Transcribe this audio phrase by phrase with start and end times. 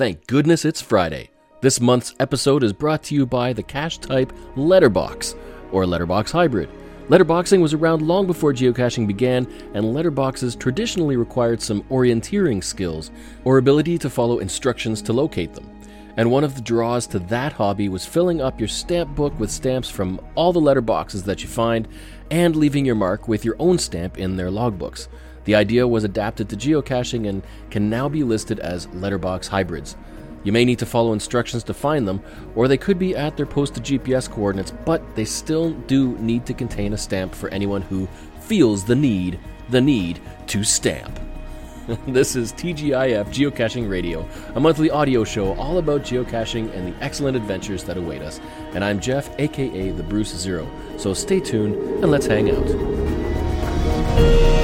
[0.00, 1.28] Thank goodness it's Friday.
[1.60, 5.34] This month's episode is brought to you by the cache type Letterbox,
[5.72, 6.70] or Letterbox Hybrid.
[7.10, 13.10] Letterboxing was around long before geocaching began, and letterboxes traditionally required some orienteering skills
[13.44, 15.70] or ability to follow instructions to locate them.
[16.16, 19.50] And one of the draws to that hobby was filling up your stamp book with
[19.50, 21.86] stamps from all the letterboxes that you find
[22.30, 25.08] and leaving your mark with your own stamp in their logbooks.
[25.44, 29.96] The idea was adapted to geocaching and can now be listed as letterbox hybrids.
[30.42, 32.22] You may need to follow instructions to find them,
[32.54, 36.54] or they could be at their posted GPS coordinates, but they still do need to
[36.54, 38.08] contain a stamp for anyone who
[38.40, 41.20] feels the need, the need to stamp.
[42.06, 47.36] this is TGIF Geocaching Radio, a monthly audio show all about geocaching and the excellent
[47.36, 48.40] adventures that await us.
[48.72, 50.70] And I'm Jeff, aka the Bruce Zero.
[50.96, 54.59] So stay tuned and let's hang out.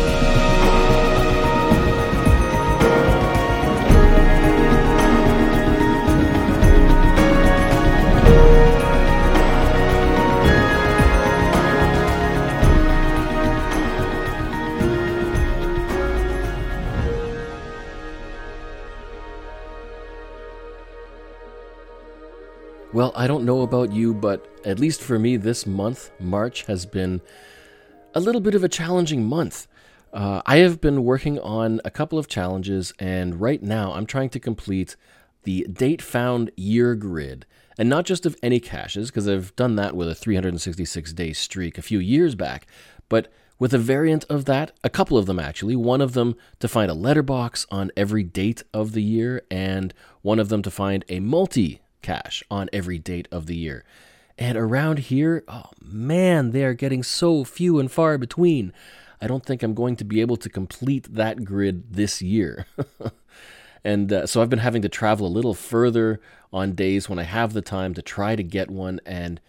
[22.97, 26.87] Well, I don't know about you, but at least for me, this month, March, has
[26.87, 27.21] been
[28.15, 29.67] a little bit of a challenging month.
[30.15, 34.31] Uh, I have been working on a couple of challenges, and right now I'm trying
[34.31, 34.97] to complete
[35.43, 37.45] the date found year grid.
[37.77, 41.77] And not just of any caches, because I've done that with a 366 day streak
[41.77, 42.67] a few years back,
[43.11, 45.77] but with a variant of that, a couple of them actually.
[45.77, 50.39] One of them to find a letterbox on every date of the year, and one
[50.39, 53.85] of them to find a multi cache on every date of the year.
[54.39, 58.73] And around here, oh man, they are getting so few and far between.
[59.21, 62.67] I don't think I'm going to be able to complete that grid this year.
[63.85, 66.21] and uh, so I've been having to travel a little further
[66.53, 69.01] on days when I have the time to try to get one.
[69.05, 69.41] And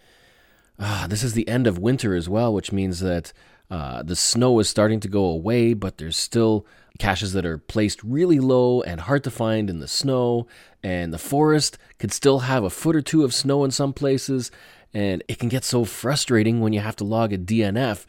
[0.78, 3.32] uh, this is the end of winter as well, which means that
[3.70, 6.66] uh, the snow is starting to go away, but there's still
[6.98, 10.46] caches that are placed really low and hard to find in the snow.
[10.82, 14.50] And the forest could still have a foot or two of snow in some places.
[14.94, 18.06] And it can get so frustrating when you have to log a DNF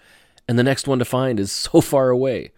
[0.49, 2.51] and the next one to find is so far away.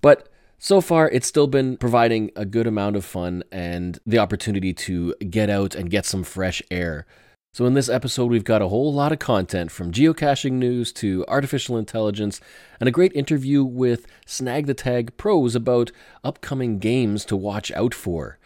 [0.00, 0.28] But
[0.58, 5.14] so far, it's still been providing a good amount of fun and the opportunity to
[5.28, 7.06] get out and get some fresh air.
[7.54, 11.24] So, in this episode, we've got a whole lot of content from geocaching news to
[11.28, 12.40] artificial intelligence
[12.80, 15.92] and a great interview with Snag the Tag pros about
[16.24, 18.40] upcoming games to watch out for.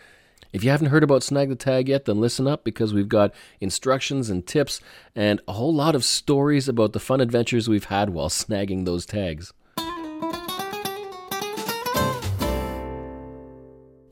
[0.52, 3.32] If you haven't heard about Snag the Tag yet, then listen up because we've got
[3.62, 4.78] instructions and tips
[5.16, 9.06] and a whole lot of stories about the fun adventures we've had while snagging those
[9.06, 9.54] tags.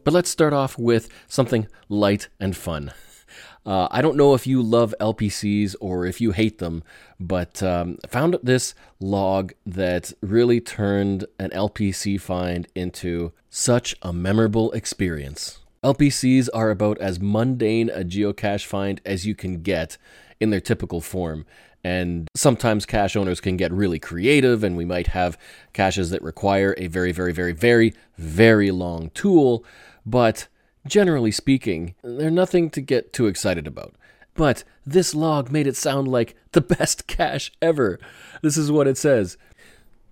[0.04, 2.94] But let's start off with something light and fun.
[3.66, 6.84] Uh, I don't know if you love LPCs or if you hate them,
[7.18, 14.70] but um, found this log that really turned an LPC find into such a memorable
[14.70, 15.58] experience.
[15.82, 19.98] LPCs are about as mundane a geocache find as you can get
[20.38, 21.44] in their typical form.
[21.82, 25.38] And sometimes cache owners can get really creative, and we might have
[25.72, 29.64] caches that require a very, very, very, very, very long tool.
[30.04, 30.48] But
[30.86, 33.94] Generally speaking, they're nothing to get too excited about.
[34.34, 37.98] But this log made it sound like the best cache ever.
[38.42, 39.36] This is what it says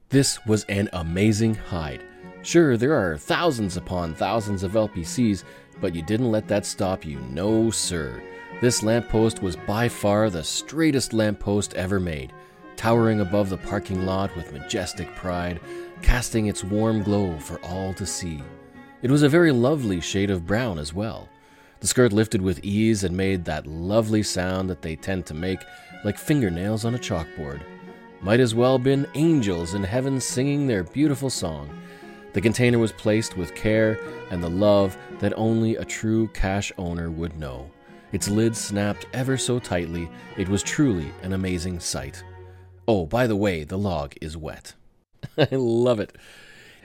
[0.09, 2.03] This was an amazing hide.
[2.43, 5.45] Sure, there are thousands upon thousands of LPCs,
[5.81, 8.21] but you didn't let that stop you, no sir.
[8.61, 12.33] This lamppost was by far the straightest lamppost ever made,
[12.77, 15.61] towering above the parking lot with majestic pride,
[16.03, 18.43] casting its warm glow for all to see.
[19.05, 21.29] It was a very lovely shade of brown as well.
[21.81, 25.59] The skirt lifted with ease and made that lovely sound that they tend to make
[26.05, 27.61] like fingernails on a chalkboard.
[28.23, 31.69] Might as well been angels in heaven singing their beautiful song.
[32.33, 34.01] The container was placed with care
[34.31, 37.71] and the love that only a true cache owner would know.
[38.13, 40.09] Its lid snapped ever so tightly.
[40.39, 42.25] It was truly an amazing sight.
[42.89, 44.73] Oh, by the way, the log is wet.
[45.37, 46.17] I love it.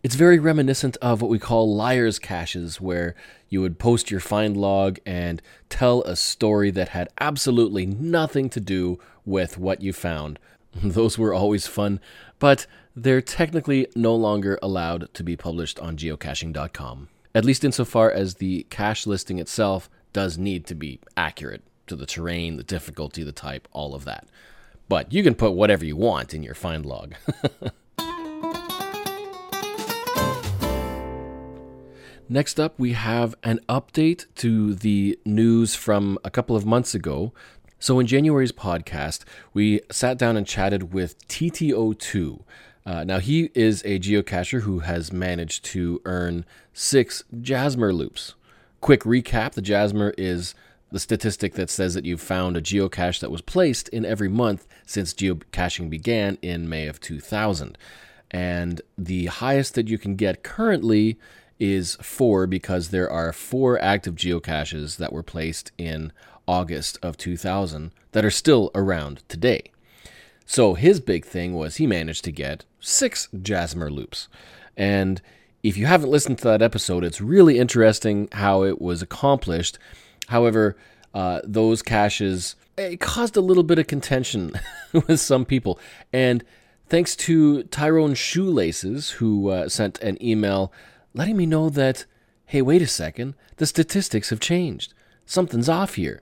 [0.01, 3.15] It's very reminiscent of what we call liar's caches, where
[3.49, 8.61] you would post your find log and tell a story that had absolutely nothing to
[8.61, 10.39] do with what you found.
[10.73, 11.99] Those were always fun,
[12.39, 12.65] but
[12.95, 17.09] they're technically no longer allowed to be published on geocaching.com.
[17.35, 22.05] At least insofar as the cache listing itself does need to be accurate to the
[22.05, 24.27] terrain, the difficulty, the type, all of that.
[24.87, 27.15] But you can put whatever you want in your find log.
[32.31, 37.33] Next up, we have an update to the news from a couple of months ago.
[37.79, 42.43] So, in January's podcast, we sat down and chatted with TTO2.
[42.85, 48.35] Uh, now, he is a geocacher who has managed to earn six Jasmer loops.
[48.79, 50.53] Quick recap the Jasmer is
[50.91, 54.67] the statistic that says that you've found a geocache that was placed in every month
[54.85, 57.75] since geocaching began in May of 2000.
[58.29, 61.17] And the highest that you can get currently
[61.59, 66.11] is four because there are four active geocaches that were placed in
[66.47, 69.71] August of 2000 that are still around today.
[70.45, 74.27] So his big thing was he managed to get six Jasmer loops.
[74.75, 75.21] And
[75.61, 79.77] if you haven't listened to that episode, it's really interesting how it was accomplished.
[80.27, 80.77] However,
[81.13, 84.53] uh, those caches it caused a little bit of contention
[84.93, 85.79] with some people.
[86.13, 86.43] And
[86.87, 90.71] thanks to Tyrone Shoelaces, who uh, sent an email
[91.13, 92.05] letting me know that,
[92.45, 94.93] hey, wait a second, the statistics have changed.
[95.25, 96.21] Something's off here.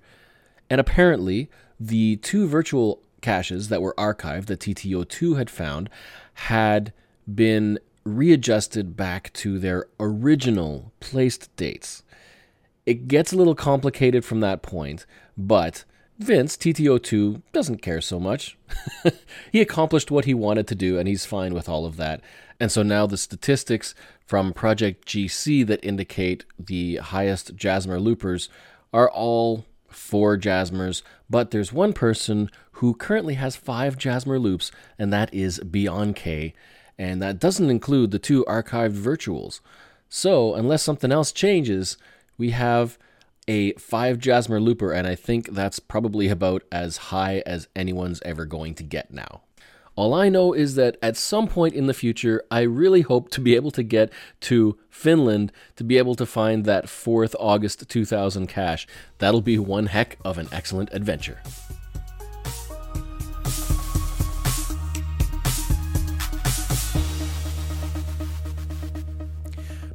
[0.69, 1.50] And apparently,
[1.80, 5.89] the two virtual caches that were archived that TTO2 had found
[6.34, 6.94] had
[7.34, 12.04] been readjusted back to their original placed dates.
[12.86, 15.06] It gets a little complicated from that point,
[15.38, 15.83] but
[16.19, 18.58] Vince, TTO2, doesn't care so much.
[19.52, 22.22] he accomplished what he wanted to do, and he's fine with all of that.
[22.60, 23.94] And so now the statistics
[24.25, 28.50] from Project GC that indicate the highest Jasmer loopers
[28.92, 35.14] are all four Jasmers, but there's one person who currently has five Jasmer loops, and
[35.14, 36.54] that is Beyond K,
[36.98, 39.60] and that doesn't include the two archived virtuals.
[40.10, 41.98] So, unless something else changes,
[42.38, 42.98] we have
[43.48, 48.46] a five Jasmer looper, and I think that's probably about as high as anyone's ever
[48.46, 49.42] going to get now.
[49.96, 53.42] All I know is that at some point in the future, I really hope to
[53.42, 54.12] be able to get
[54.42, 58.86] to Finland to be able to find that 4th August 2000 cache.
[59.18, 61.40] That'll be one heck of an excellent adventure.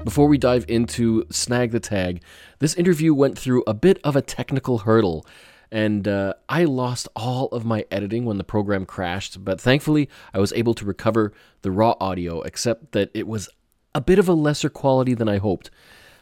[0.02, 2.22] Before we dive into Snag the Tag,
[2.62, 5.26] this interview went through a bit of a technical hurdle
[5.72, 10.38] and uh, I lost all of my editing when the program crashed, but thankfully I
[10.38, 11.32] was able to recover
[11.62, 13.48] the raw audio, except that it was
[13.94, 15.70] a bit of a lesser quality than I hoped.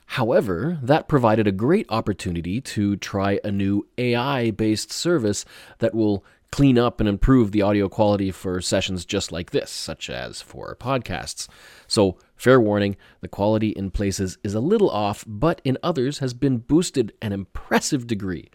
[0.06, 5.44] However, that provided a great opportunity to try a new AI based service
[5.78, 10.08] that will clean up and improve the audio quality for sessions just like this, such
[10.08, 11.48] as for podcasts.
[11.88, 16.32] So, fair warning, the quality in places is a little off, but in others has
[16.32, 18.48] been boosted an impressive degree.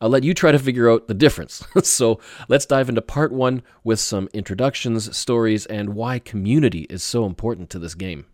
[0.00, 1.64] I'll let you try to figure out the difference.
[1.84, 2.18] so
[2.48, 7.70] let's dive into part one with some introductions, stories, and why community is so important
[7.70, 8.26] to this game.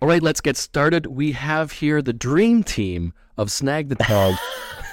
[0.00, 1.06] All right, let's get started.
[1.06, 4.34] We have here the dream team of Snag the Tag.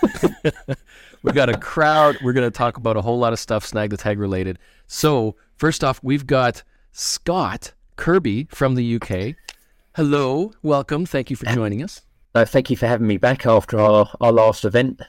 [1.24, 2.18] we've got a crowd.
[2.24, 4.60] We're going to talk about a whole lot of stuff Snag the Tag related.
[4.88, 7.74] So, first off, we've got Scott
[8.04, 9.34] Kirby from the UK.
[9.96, 11.06] Hello, welcome.
[11.06, 12.02] Thank you for joining us.
[12.36, 15.00] No, thank you for having me back after our, our last event.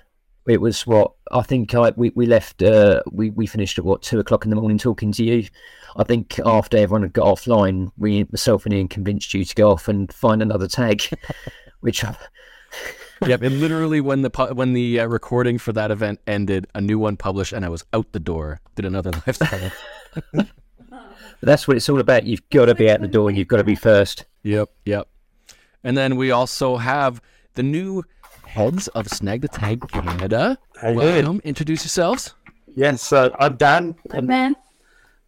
[0.46, 4.02] It was what I think I, we, we left, uh, we, we finished at what,
[4.02, 5.48] two o'clock in the morning talking to you.
[5.96, 9.72] I think after everyone had got offline, we, myself and Ian convinced you to go
[9.72, 11.02] off and find another tag,
[11.80, 12.16] which I,
[13.26, 17.00] yep, and literally when the when the uh, recording for that event ended, a new
[17.00, 18.60] one published, and I was out the door.
[18.76, 19.72] Did another lifestyle.
[21.44, 22.24] That's what it's all about.
[22.24, 24.24] You've got to be out the door, and you've got to be first.
[24.42, 25.08] Yep, yep.
[25.82, 27.20] And then we also have
[27.54, 28.02] the new
[28.46, 30.58] heads of Snag the Tag Canada.
[30.80, 31.40] Hey, Welcome.
[31.44, 32.34] Introduce yourselves.
[32.74, 33.94] Yes, uh, I'm Dan.
[34.12, 34.56] And, man.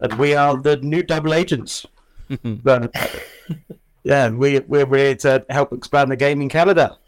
[0.00, 1.86] and we are the new double agents.
[2.42, 2.94] but,
[4.02, 6.98] yeah, we, we're here to help expand the game in Canada.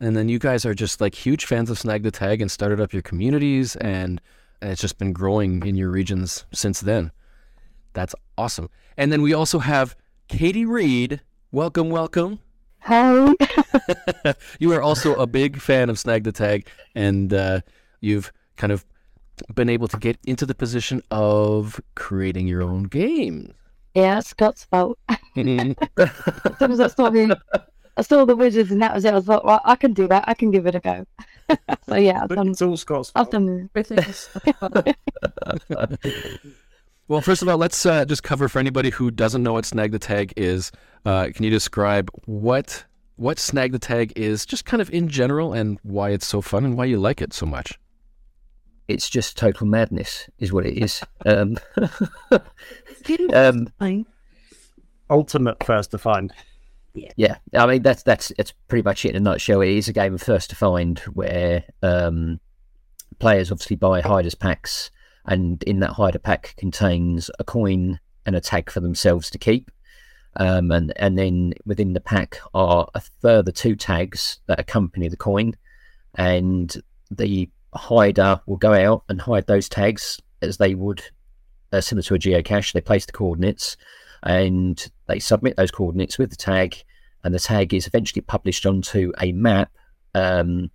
[0.00, 2.80] And then you guys are just like huge fans of Snag the Tag and started
[2.80, 4.20] up your communities, and
[4.60, 7.12] it's just been growing in your regions since then.
[7.92, 8.70] That's awesome.
[8.96, 9.96] And then we also have
[10.28, 11.20] Katie Reed.
[11.52, 12.40] Welcome, welcome.
[12.82, 13.34] Hey.
[14.58, 17.60] you are also a big fan of Snag the Tag, and uh,
[18.00, 18.84] you've kind of
[19.54, 23.52] been able to get into the position of creating your own games.
[23.94, 24.98] Yeah, Scott's fault.
[25.08, 25.76] as soon
[26.72, 27.38] as I saw the,
[27.96, 29.12] I saw the wizards and that was it.
[29.12, 30.24] I was like, well, I can do that.
[30.28, 31.04] I can give it a go.
[31.88, 33.26] so yeah, I've done, it's all Scott's fault.
[33.26, 34.04] I've done everything.
[37.08, 39.92] well, first of all, let's uh, just cover for anybody who doesn't know what Snag
[39.92, 40.70] the Tag is.
[41.04, 42.84] Uh, can you describe what
[43.16, 46.64] what Snag the Tag is, just kind of in general, and why it's so fun
[46.64, 47.78] and why you like it so much?
[48.86, 51.02] It's just total madness, is what it is.
[51.26, 51.56] Um,
[53.32, 54.06] um,
[55.10, 56.32] Ultimate first to find.
[56.94, 59.62] Yeah, yeah, I mean that's that's it's pretty much it in a nutshell.
[59.62, 62.40] It is a game of first to find where um,
[63.18, 64.90] players obviously buy hiders packs,
[65.28, 69.70] and in that hider pack contains a coin and a tag for themselves to keep.
[70.36, 75.16] Um, and and then within the pack are a further two tags that accompany the
[75.16, 75.54] coin,
[76.14, 76.74] and
[77.10, 81.02] the hider will go out and hide those tags as they would,
[81.72, 82.72] uh, similar to a geocache.
[82.72, 83.76] They place the coordinates,
[84.22, 86.76] and they submit those coordinates with the tag,
[87.24, 89.70] and the tag is eventually published onto a map
[90.14, 90.70] um,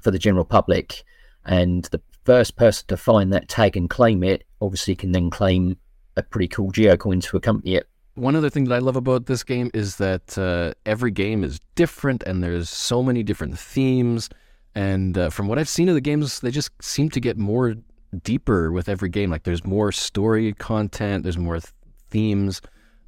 [0.00, 1.04] for the general public.
[1.46, 5.76] And the first person to find that tag and claim it, obviously, can then claim
[6.16, 7.88] a pretty cool geocoin to accompany it.
[8.14, 11.60] One other thing that I love about this game is that uh, every game is
[11.74, 14.30] different and there's so many different themes.
[14.76, 17.74] And uh, from what I've seen of the games, they just seem to get more
[18.22, 19.30] deeper with every game.
[19.30, 21.72] Like there's more story content, there's more th-
[22.10, 22.60] themes.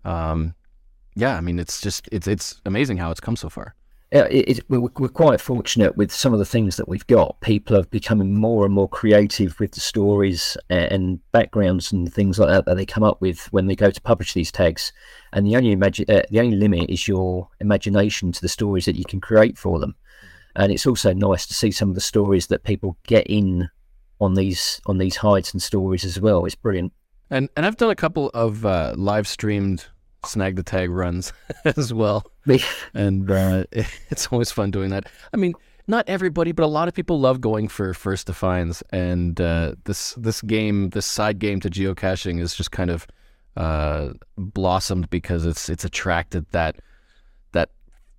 [0.04, 0.54] Um,
[1.14, 3.74] yeah, I mean, it's just it's it's amazing how it's come so far.
[4.16, 7.38] Yeah, it, it, we're, we're quite fortunate with some of the things that we've got.
[7.42, 12.48] People are becoming more and more creative with the stories and backgrounds and things like
[12.48, 14.90] that that they come up with when they go to publish these tags.
[15.34, 18.96] And the only imagi- uh, the only limit is your imagination to the stories that
[18.96, 19.94] you can create for them.
[20.54, 23.68] And it's also nice to see some of the stories that people get in
[24.18, 26.46] on these on these hides and stories as well.
[26.46, 26.94] It's brilliant.
[27.28, 29.88] And and I've done a couple of uh, live streamed
[30.26, 31.32] snag the tag runs
[31.64, 32.30] as well.
[32.94, 33.64] and uh,
[34.10, 35.06] it's always fun doing that.
[35.32, 35.54] I mean,
[35.88, 38.82] not everybody, but a lot of people love going for first defines.
[38.90, 43.06] And uh, this this game, this side game to geocaching, is just kind of
[43.56, 46.76] uh, blossomed because it's it's attracted that
[47.52, 47.70] that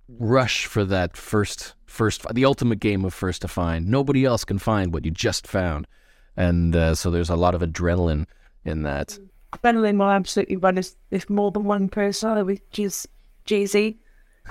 [0.08, 3.86] rush for that first first the ultimate game of first to find.
[3.86, 5.86] Nobody else can find what you just found,
[6.36, 8.26] and uh, so there's a lot of adrenaline
[8.64, 9.18] in that.
[9.52, 13.08] Adrenaline will absolutely run if, if more than one person, which is
[13.46, 13.96] GZ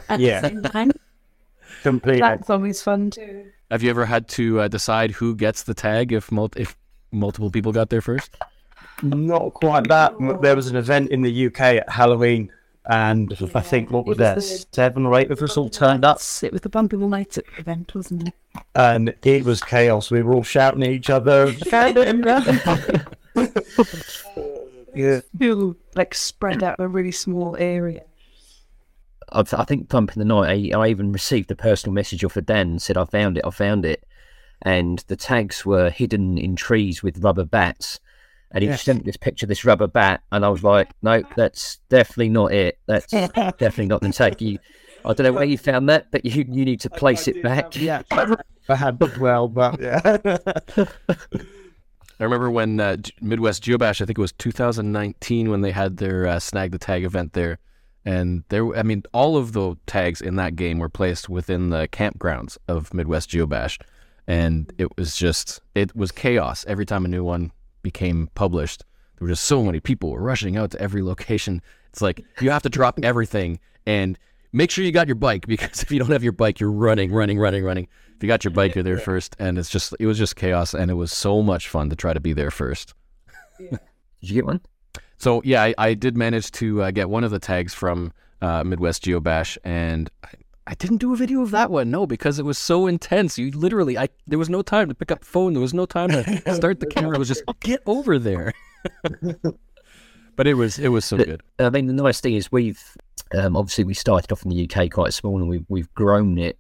[0.09, 0.41] at Yeah.
[0.41, 0.91] the same time.
[1.83, 2.21] Completely.
[2.21, 3.45] That's always fun too.
[3.69, 6.75] Have you ever had to uh, decide who gets the tag if mul- if
[7.11, 8.35] multiple people got there first?
[9.03, 10.13] Not quite that.
[10.41, 12.51] There was an event in the UK at Halloween,
[12.89, 15.69] and I think what was It was there, the- seven or eight of us all
[15.69, 18.33] turned up, It was the Bumpy All Night event, wasn't it?
[18.73, 20.09] and it was chaos.
[20.09, 21.53] We were all shouting at each other.
[24.97, 28.01] yeah, People like spread out a really small area.
[29.31, 32.37] I, I think Pump in the Night, I, I even received a personal message off
[32.37, 34.03] of Dan said, I found it, I found it.
[34.63, 37.99] And the tags were hidden in trees with rubber bats.
[38.51, 38.81] And he Yes.
[38.81, 40.21] sent this picture this rubber bat.
[40.31, 42.79] And I was like, no, that's definitely not it.
[42.87, 44.41] That's definitely not the tag.
[44.41, 44.57] You,
[45.05, 47.75] I don't know where you found that, but you, you need to place it back.
[47.75, 48.01] yeah.
[48.69, 50.17] I had as well, but yeah.
[52.19, 56.25] I remember when uh, Midwest Geobash, I think it was 2019, when they had their
[56.25, 57.59] uh, snag the tag event there,
[58.05, 61.87] and there, I mean, all of the tags in that game were placed within the
[61.89, 63.79] campgrounds of Midwest Geobash,
[64.25, 67.51] and it was just, it was chaos every time a new one
[67.83, 68.83] became published.
[69.17, 71.61] There were just so many people were rushing out to every location.
[71.89, 74.17] It's like you have to drop everything and
[74.51, 77.11] make sure you got your bike because if you don't have your bike, you're running,
[77.11, 77.87] running, running, running.
[78.15, 80.73] If you got your bike, you're there first, and it's just it was just chaos,
[80.73, 82.93] and it was so much fun to try to be there first.
[83.59, 83.79] Did
[84.21, 84.61] you get one?
[85.17, 88.63] So yeah, I, I did manage to uh, get one of the tags from uh,
[88.63, 90.29] Midwest Geobash, and I,
[90.67, 93.37] I didn't do a video of that one, no, because it was so intense.
[93.37, 95.53] You literally, I there was no time to pick up the phone.
[95.53, 97.15] There was no time to start the camera.
[97.15, 98.53] It was just get over there.
[100.37, 101.41] But it was it was so good.
[101.59, 102.81] I mean, the nice thing is we've
[103.33, 106.57] um, obviously we started off in the UK quite small, and we've we've grown it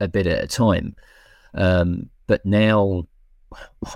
[0.00, 0.96] a bit at a time.
[1.54, 3.06] Um, but now,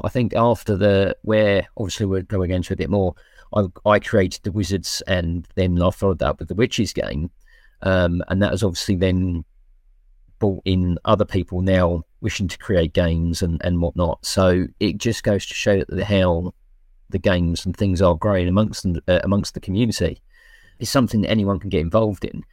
[0.05, 3.15] I think after the where obviously we're going into a bit more.
[3.55, 7.31] I, I created the Wizards, and then I followed that with the Witches game,
[7.83, 9.45] um, and that has obviously then
[10.39, 14.25] brought in other people now wishing to create games and and whatnot.
[14.25, 16.53] So it just goes to show that the how
[17.13, 20.21] the games and things are growing amongst them, uh, amongst the community.
[20.79, 22.45] It's something that anyone can get involved in.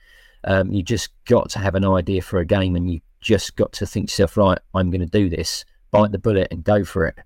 [0.44, 3.72] Um, you just got to have an idea for a game, and you just got
[3.74, 6.86] to think to yourself, right, I'm going to do this, bite the bullet, and go
[6.86, 7.18] for it.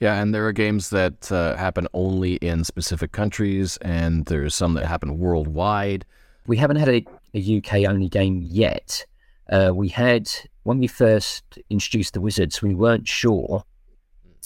[0.00, 4.74] Yeah, and there are games that uh, happen only in specific countries, and there's some
[4.74, 6.04] that happen worldwide.
[6.46, 9.06] We haven't had a, a UK only game yet.
[9.50, 10.30] Uh, we had
[10.64, 13.64] when we first introduced the Wizards, we weren't sure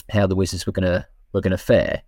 [0.09, 2.01] how the Wizards were gonna were gonna fare.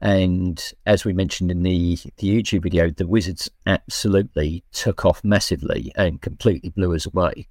[0.00, 5.92] And as we mentioned in the, the YouTube video, the Wizards absolutely took off massively
[5.94, 7.48] and completely blew us away.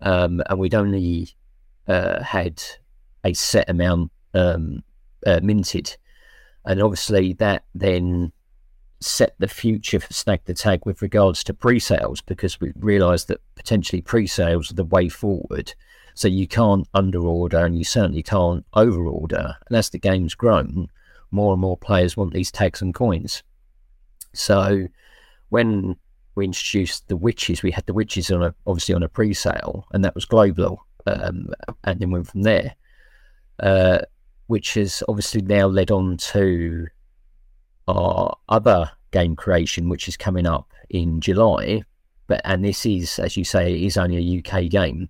[0.00, 1.28] Um, and we'd only
[1.86, 2.62] uh, had
[3.24, 4.82] a set amount um,
[5.26, 5.96] uh, minted,
[6.64, 8.32] and obviously that then
[9.00, 13.40] set the future for Snag the Tag with regards to pre-sales because we realised that
[13.56, 15.74] potentially pre-sales are the way forward.
[16.14, 19.56] So you can't underorder and you certainly can't overorder.
[19.66, 20.88] And as the game's grown,
[21.32, 23.42] more and more players want these tags and coins.
[24.34, 24.86] So
[25.48, 25.96] when
[26.34, 30.04] we introduced the witches, we had the witches on a obviously on a pre-sale, and
[30.04, 31.48] that was global, um,
[31.84, 32.74] and then went from there,
[33.60, 33.98] uh,
[34.46, 36.86] which has obviously now led on to
[37.88, 41.82] our other game creation, which is coming up in July.
[42.26, 45.08] But and this is, as you say, is only a UK game.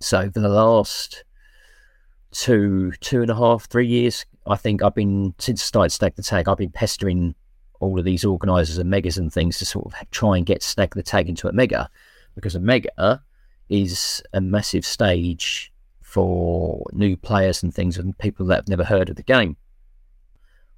[0.00, 1.24] So for the last
[2.32, 6.14] two, two and a half, three years, I think I've been since I started Snag
[6.16, 7.34] the Tag, I've been pestering
[7.80, 10.94] all of these organisers and megas and things to sort of try and get Snag
[10.94, 11.90] the Tag into a mega,
[12.34, 13.22] because a mega
[13.68, 19.08] is a massive stage for new players and things and people that have never heard
[19.08, 19.56] of the game.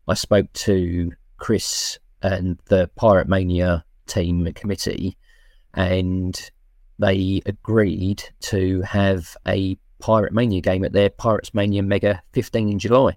[0.06, 5.16] I spoke to Chris and the Pirate Mania team committee,
[5.74, 6.50] and
[6.98, 12.78] they agreed to have a Pirate Mania game at their Pirates Mania Mega 15 in
[12.78, 13.16] July.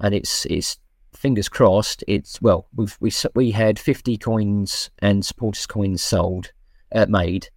[0.00, 0.78] And it's it's
[1.12, 2.04] fingers crossed.
[2.06, 6.52] It's well, we've we we had 50 coins and supporters coins sold,
[6.94, 7.48] uh, made,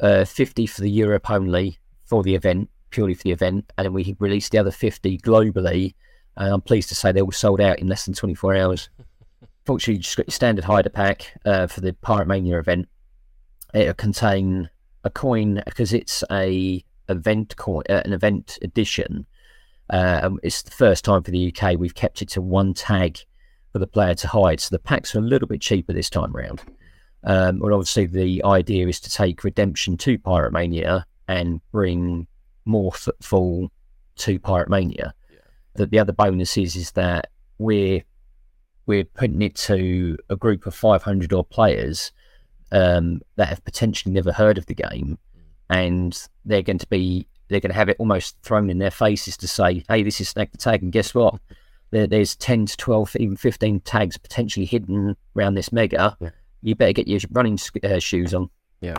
[0.00, 3.92] uh, 50 for the Europe only for the event, purely for the event, and then
[3.92, 5.94] we released the other 50 globally
[6.36, 8.88] and I'm pleased to say they all sold out in less than 24 hours.
[9.66, 12.88] Fortunately, you just got your standard hider pack uh, for the Pirate Mania event.
[13.74, 14.70] It'll contain
[15.04, 19.26] a coin because it's a event coin, uh, an event edition.
[19.90, 23.18] Uh, it's the first time for the UK we've kept it to one tag
[23.72, 24.60] for the player to hide.
[24.60, 26.62] So the packs are a little bit cheaper this time around.
[27.24, 32.26] Um, but obviously, the idea is to take Redemption to Pirate Mania and bring
[32.64, 33.70] more footfall
[34.16, 35.14] to Pirate Mania
[35.74, 38.02] that the other bonus is is that we're
[38.86, 42.10] we're putting it to a group of 500 odd players
[42.72, 45.18] um, that have potentially never heard of the game,
[45.68, 49.36] and they're going to be they're going to have it almost thrown in their faces
[49.38, 51.40] to say, "Hey, this is Snag the Tag," and guess what?
[51.90, 56.16] There, there's 10 to 12, even 15 tags potentially hidden around this mega.
[56.20, 56.30] Yeah.
[56.62, 58.48] You better get your running uh, shoes on.
[58.80, 58.98] Yeah,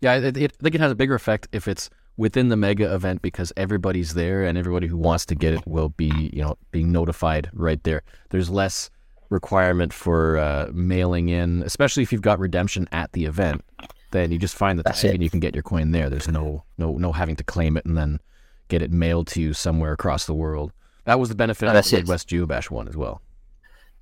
[0.00, 0.16] yeah.
[0.16, 3.22] It, it, I think it has a bigger effect if it's within the mega event
[3.22, 6.90] because everybody's there and everybody who wants to get it will be you know being
[6.90, 8.90] notified right there there's less
[9.28, 13.62] requirement for uh, mailing in especially if you've got redemption at the event
[14.10, 15.14] then you just find that the That's tag it.
[15.14, 16.08] and you can get your coin there.
[16.10, 18.20] There's no no no having to claim it and then
[18.68, 20.72] get it mailed to you somewhere across the world.
[21.04, 23.22] That was the benefit of the Midwest Geobash one as well.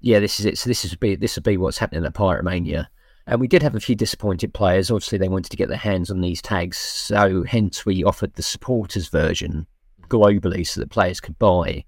[0.00, 0.58] Yeah this is it.
[0.58, 2.88] So this is be this would be what's happening at Pirate Mania
[3.26, 4.90] and we did have a few disappointed players.
[4.90, 8.42] Obviously, they wanted to get their hands on these tags, so hence we offered the
[8.42, 9.66] supporters version
[10.08, 11.84] globally so that players could buy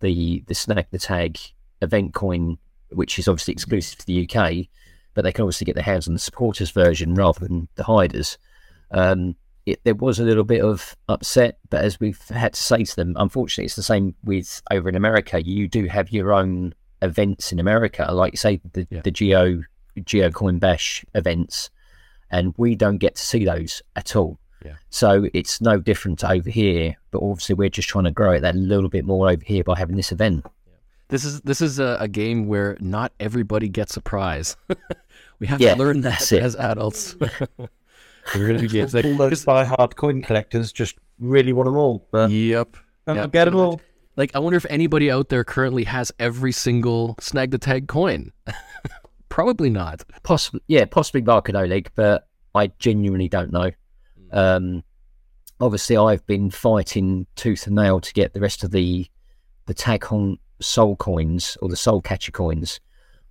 [0.00, 1.38] the the snag the tag
[1.82, 2.56] event coin,
[2.90, 4.68] which is obviously exclusive to the UK,
[5.14, 8.38] but they can obviously get their hands on the supporters version rather than the hiders.
[8.90, 12.84] Um, it, there was a little bit of upset, but as we've had to say
[12.84, 15.42] to them, unfortunately, it's the same with over in America.
[15.42, 19.00] You do have your own events in America, like say the, yeah.
[19.02, 21.70] the Geo Coin Bash events,
[22.30, 24.38] and we don't get to see those at all.
[24.64, 24.74] Yeah.
[24.90, 28.56] So it's no different over here, but obviously we're just trying to grow it that
[28.56, 30.44] little bit more over here by having this event.
[31.10, 34.56] This is this is a, a game where not everybody gets a prize.
[35.40, 37.16] we have yeah, to learn that as adults.
[38.34, 42.06] we're going to get like, all those die-hard coin collectors just really want them all.
[42.12, 42.76] But yep.
[43.08, 43.32] yep.
[43.32, 43.80] Get them all.
[44.16, 48.32] Like, I wonder if anybody out there currently has every single snag the tag coin.
[49.28, 50.04] Probably not.
[50.22, 53.70] Possibly, yeah, possibly Barcado League, but I genuinely don't know.
[54.30, 54.38] Hmm.
[54.38, 54.84] Um,
[55.60, 59.06] obviously, I've been fighting tooth and nail to get the rest of the
[59.66, 62.80] the tag on soul coins or the soul catcher coins.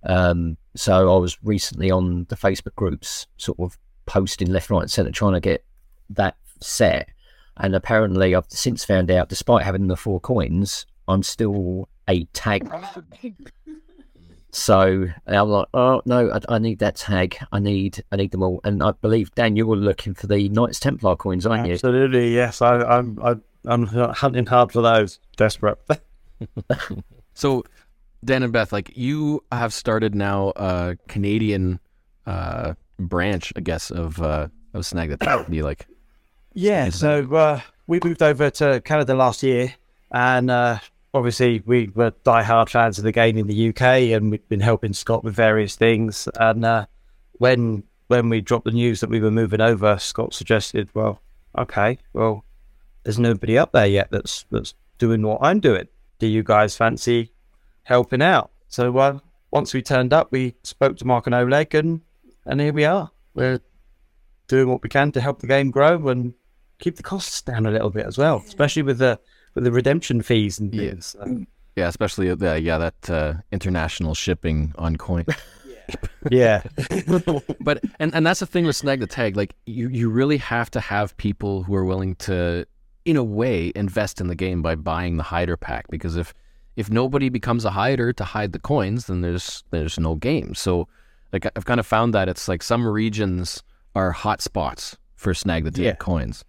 [0.04, 4.90] Um, so I was recently on the Facebook groups, sort of posting left, right, and
[4.90, 5.64] centre, trying to get
[6.10, 7.08] that set.
[7.56, 12.68] And apparently, I've since found out, despite having the four coins, I'm still a tag
[14.52, 17.36] So I'm like, oh no, I, I, need that tag.
[17.52, 18.60] I need, I need them all.
[18.64, 21.74] And I believe Dan, you were looking for the Knights Templar coins, aren't you?
[21.74, 22.60] Absolutely, yes.
[22.60, 25.20] I, I'm, I, I'm hunting hard for those.
[25.36, 25.78] Desperate.
[27.34, 27.64] so,
[28.24, 31.80] Dan and Beth, like you have started now a Canadian
[32.26, 35.86] uh, branch, I guess, of uh, of Snag that you like.
[36.54, 36.90] Yeah.
[36.90, 39.74] So uh, we moved over to Canada last year,
[40.10, 40.78] and uh,
[41.14, 44.92] obviously we were die-hard fans of the game in the UK, and we've been helping
[44.92, 46.28] Scott with various things.
[46.38, 46.86] And uh,
[47.34, 51.20] when when we dropped the news that we were moving over, Scott suggested, "Well,
[51.56, 52.44] okay, well,
[53.04, 55.88] there's nobody up there yet that's that's doing what I'm doing.
[56.20, 57.32] Do you guys fancy
[57.82, 59.18] helping out?" So uh,
[59.50, 62.02] once we turned up, we spoke to Mark and Oleg, and
[62.46, 63.10] and here we are.
[63.34, 63.60] We're
[64.46, 66.34] doing what we can to help the game grow and
[66.78, 69.18] keep the costs down a little bit as well, especially with the
[69.54, 70.94] with the redemption fees and Yeah.
[71.00, 71.44] So,
[71.76, 75.26] Yeah, especially the yeah that uh, international shipping on coin.
[76.30, 76.62] yeah,
[77.60, 79.36] but and and that's the thing with snag the tag.
[79.36, 82.66] Like you you really have to have people who are willing to,
[83.10, 85.86] in a way, invest in the game by buying the hider pack.
[85.90, 86.32] Because if
[86.76, 90.54] if nobody becomes a hider to hide the coins, then there's there's no game.
[90.54, 90.88] So
[91.32, 93.62] like I've kind of found that it's like some regions
[93.94, 95.94] are hot spots for snag the Yeah.
[95.96, 96.44] coins.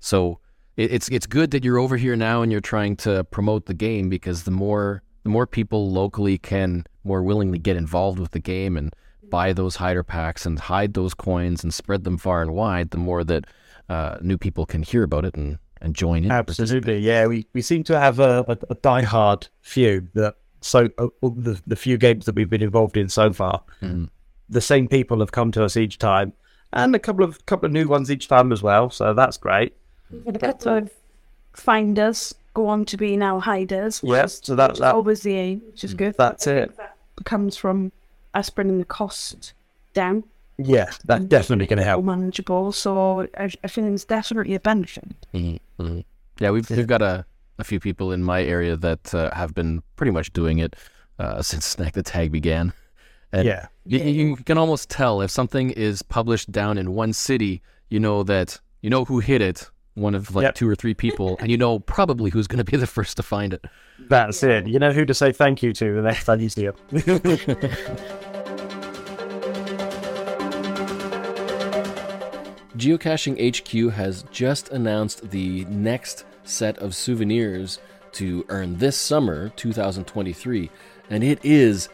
[0.00, 0.40] So
[0.76, 3.74] it, it's it's good that you're over here now and you're trying to promote the
[3.74, 8.40] game because the more the more people locally can more willingly get involved with the
[8.40, 8.92] game and
[9.30, 12.96] buy those hider packs and hide those coins and spread them far and wide, the
[12.98, 13.44] more that
[13.88, 16.30] uh, new people can hear about it and, and join in.
[16.30, 16.98] absolutely.
[16.98, 21.60] Yeah, we, we seem to have a, a, a diehard few that so uh, the
[21.66, 24.08] the few games that we've been involved in so far, Mhm.
[24.48, 26.32] the same people have come to us each time,
[26.72, 28.90] and a couple of couple of new ones each time as well.
[28.90, 29.76] So that's great.
[30.26, 30.90] A couple of
[31.52, 34.02] finders go on to be now hiders.
[34.02, 36.14] which Yeah, so that's that- always the aim, which is good.
[36.16, 36.76] That's it.
[36.76, 37.92] That comes from
[38.34, 39.52] us bringing the cost
[39.94, 40.24] down,
[40.58, 42.04] Yeah, that's definitely going to help.
[42.04, 42.72] manageable.
[42.72, 45.04] So I, I think it's definitely a benefit.
[45.34, 46.04] Mhm, mhm.
[46.40, 47.24] Yeah, we've we've got a,
[47.58, 50.76] a few people in my area that uh, have been pretty much doing it
[51.18, 52.72] uh, since Snack the Tag began.
[53.32, 57.60] And Yeah, you, you can almost tell if something is published down in one city,
[57.90, 60.54] you know that you know who hit it, one of like Yep.
[60.54, 63.22] two or three people, and you know probably who's going to be the first to
[63.22, 63.64] find it.
[64.08, 64.66] that's it.
[64.68, 68.42] You know who to say thank you to the next time you see them.
[72.76, 77.80] Geocaching HQ has just announced the next set of souvenirs
[78.12, 80.70] to earn this summer, 2023,
[81.08, 81.88] and it is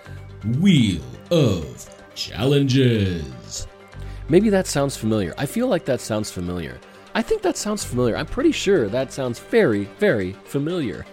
[0.59, 3.68] Wheel of Challenges.
[4.29, 5.35] Maybe that sounds familiar.
[5.38, 6.81] I feel like that sounds familiar.
[7.14, 8.16] I think that sounds familiar.
[8.16, 11.07] I'm pretty sure that sounds very, very familiar.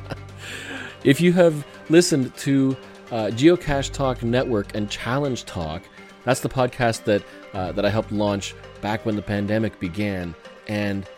[1.04, 2.74] if you have listened to
[3.10, 5.82] uh, Geocache Talk Network and Challenge Talk,
[6.24, 8.54] that's the podcast that uh, that I helped launch
[8.86, 10.32] back when the pandemic began.
[10.68, 11.08] And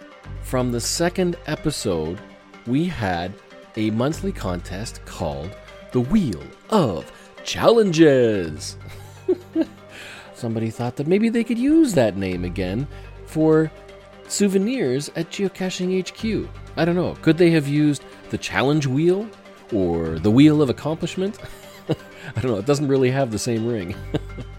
[0.40, 2.18] from the second episode,
[2.66, 3.34] we had
[3.76, 5.54] a monthly contest called
[5.92, 7.12] the Wheel of
[7.44, 8.78] Challenges.
[10.34, 12.88] Somebody thought that maybe they could use that name again
[13.26, 13.70] for
[14.28, 16.48] souvenirs at Geocaching HQ.
[16.78, 17.16] I don't know.
[17.20, 19.28] Could they have used the challenge wheel
[19.74, 21.38] or the wheel of accomplishment?
[21.90, 22.56] I don't know.
[22.60, 23.94] It doesn't really have the same ring.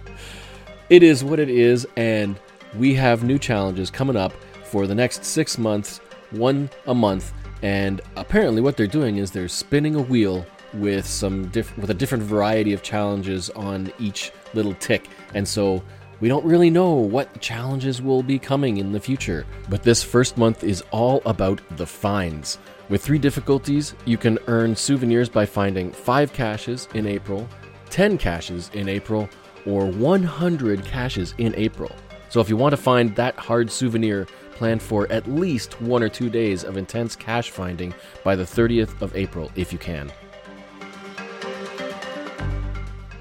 [0.91, 2.39] it is what it is, and
[2.75, 5.99] we have new challenges coming up for the next six months,
[6.31, 7.33] one a month.
[7.61, 11.93] And apparently, what they're doing is they're spinning a wheel with some diff- with a
[11.93, 15.83] different variety of challenges on each little tick, and so
[16.21, 19.45] we don't really know what challenges will be coming in the future.
[19.69, 22.59] But this first month is all about the finds.
[22.89, 27.47] With three difficulties, you can earn souvenirs by finding five caches in April,
[27.89, 29.29] 10 caches in April,
[29.65, 31.91] or 100 caches in April.
[32.29, 36.09] So if you want to find that hard souvenir, plan for at least one or
[36.09, 40.11] two days of intense cache finding by the 30th of April if you can.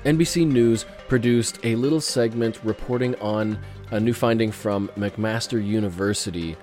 [0.05, 3.59] NBC News produced a little segment reporting on
[3.92, 6.57] a new finding from McMaster University,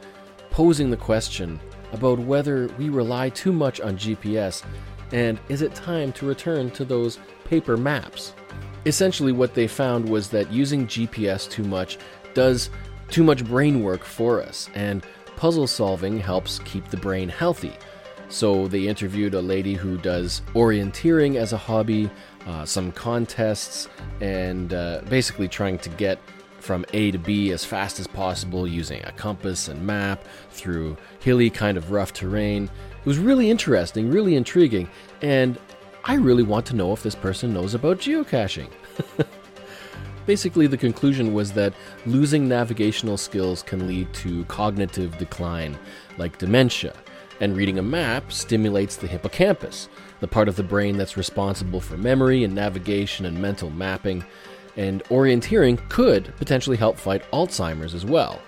[0.51, 1.59] posing the question
[1.93, 4.63] about whether we rely too much on GPS
[5.11, 8.33] and is it time to return to those paper maps?
[8.85, 11.97] Essentially, what they found was that using GPS too much
[12.35, 12.69] does
[13.09, 15.03] too much brain work for us, and
[15.35, 17.73] puzzle solving helps keep the brain healthy.
[18.29, 22.09] So they interviewed a lady who does orienteering as a hobby,
[22.45, 23.87] uh, some contests,
[24.21, 26.19] and uh, basically trying to get
[26.59, 31.49] from A to B as fast as possible using a compass and map through hilly,
[31.49, 32.63] kind of rough terrain.
[32.99, 34.89] It was really interesting, really intriguing,
[35.21, 35.59] and
[36.03, 38.69] I really want to know if this person knows about geocaching.
[40.25, 41.73] Basically, the conclusion was that
[42.05, 45.77] losing navigational skills can lead to cognitive decline,
[46.17, 46.95] like dementia,
[47.39, 49.87] and reading a map stimulates the hippocampus,
[50.19, 54.23] the part of the brain that's responsible for memory and navigation and mental mapping.
[54.77, 58.41] And orienteering could potentially help fight Alzheimer's as well.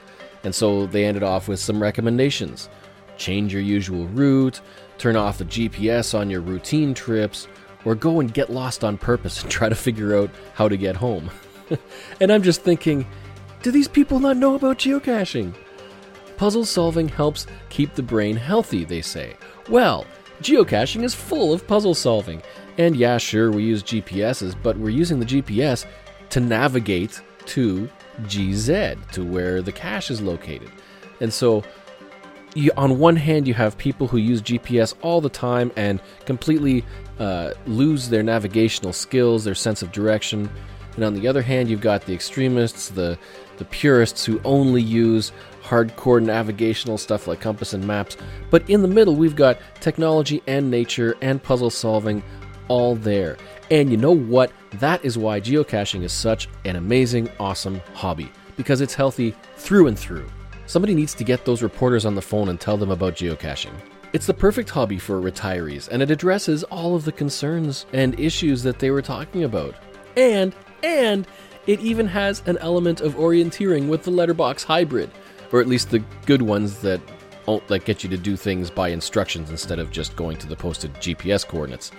[0.44, 2.70] And so they ended off with some recommendations
[3.18, 4.62] change your usual route,
[5.00, 7.48] turn off the GPS on your routine trips,
[7.84, 10.96] or go and get lost on purpose and try to figure out how to get
[10.96, 11.32] home.
[12.22, 13.06] and I'm just thinking,
[13.62, 15.56] do these people not know about geocaching?
[16.38, 19.36] Puzzle solving helps keep the brain healthy, they say.
[19.70, 20.06] Well,
[20.42, 22.42] Geocaching is full of puzzle solving.
[22.78, 25.86] And yeah, sure, we use GPSs, but we're using the GPS
[26.30, 27.90] to navigate to
[28.24, 30.70] GZ, to where the cache is located.
[31.22, 31.64] And so,
[32.54, 36.86] you, on one hand, you have people who use GPS all the time and completely
[37.20, 40.50] uh, lose their navigational skills, their sense of direction.
[40.98, 43.18] And on the other hand, you've got the extremists, the
[43.58, 45.32] the purists who only use
[45.64, 48.18] hardcore navigational stuff like compass and maps.
[48.50, 52.24] But in the middle, we've got technology and nature and puzzle solving
[52.68, 53.38] all there.
[53.72, 54.52] And you know what?
[54.74, 59.98] That is why geocaching is such an amazing, awesome hobby because it's healthy through and
[59.98, 60.28] through.
[60.66, 63.74] Somebody needs to get those reporters on the phone and tell them about geocaching.
[64.14, 68.64] It's the perfect hobby for retirees, and it addresses all of the concerns and issues
[68.64, 69.76] that they were talking about.
[70.16, 71.28] And, and,
[71.68, 75.12] it even has an element of orienteering with the letterbox hybrid,
[75.52, 77.02] or at least the good ones that
[77.68, 80.94] that get you to do things by instructions instead of just going to the posted
[80.96, 81.92] GPS coordinates.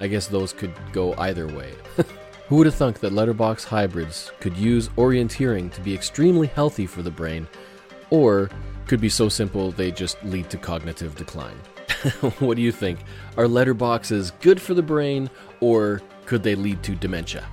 [0.00, 1.72] I guess those could go either way.
[2.48, 7.02] Who would have thunk that letterbox hybrids could use orienteering to be extremely healthy for
[7.02, 7.46] the brain,
[8.10, 8.50] or
[8.86, 11.56] could be so simple they just lead to cognitive decline?
[12.40, 12.98] what do you think?
[13.36, 17.46] Are letterboxes good for the brain, or could they lead to dementia?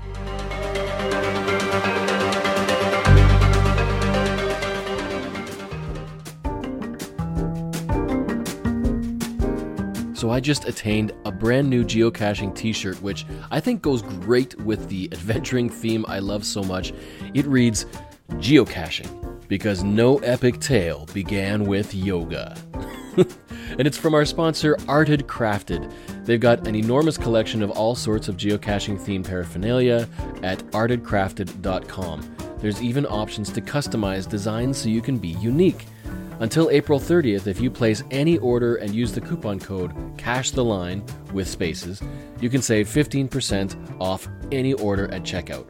[10.21, 14.87] So I just attained a brand new geocaching t-shirt which I think goes great with
[14.87, 16.93] the adventuring theme I love so much.
[17.33, 17.87] It reads
[18.33, 22.55] geocaching because no epic tale began with yoga.
[23.77, 25.91] and it's from our sponsor ArtedCrafted.
[26.25, 30.07] They've got an enormous collection of all sorts of geocaching themed paraphernalia
[30.43, 32.35] at artedcrafted.com.
[32.59, 35.85] There's even options to customize designs so you can be unique.
[36.39, 40.63] Until April 30th, if you place any order and use the coupon code Cache the
[40.63, 42.01] Line with spaces,
[42.39, 45.65] you can save 15% off any order at checkout.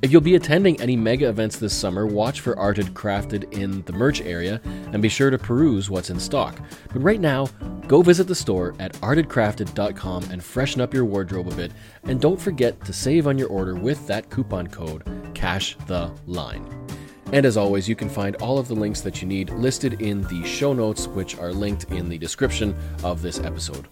[0.00, 4.20] If you'll be attending any mega events this summer, watch for ArtedCrafted in the merch
[4.20, 4.60] area
[4.92, 6.60] and be sure to peruse what's in stock.
[6.92, 7.46] But right now,
[7.88, 11.72] go visit the store at artedcrafted.com and freshen up your wardrobe a bit.
[12.04, 15.02] And don't forget to save on your order with that coupon code
[15.34, 16.64] Cache the Line.
[17.32, 20.22] And as always, you can find all of the links that you need listed in
[20.28, 23.86] the show notes, which are linked in the description of this episode.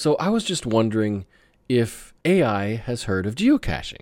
[0.00, 1.26] So I was just wondering
[1.68, 4.00] if AI has heard of geocaching.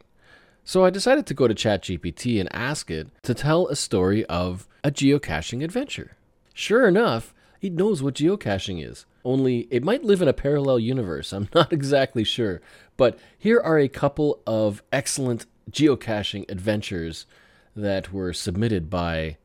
[0.63, 4.69] So I decided to go to ChatGPT and ask it to tell a story of
[4.85, 6.17] a geocaching adventure.
[6.55, 9.07] Sure enough, it knows what geocaching is.
[9.25, 11.33] Only it might live in a parallel universe.
[11.33, 12.61] I'm not exactly sure.
[12.97, 17.27] But here are a couple of excellent geocaching adventures
[17.75, 19.37] that were submitted by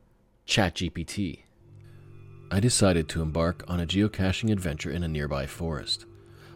[0.45, 1.39] ChatGPT.
[2.51, 6.05] I decided to embark on a geocaching adventure in a nearby forest.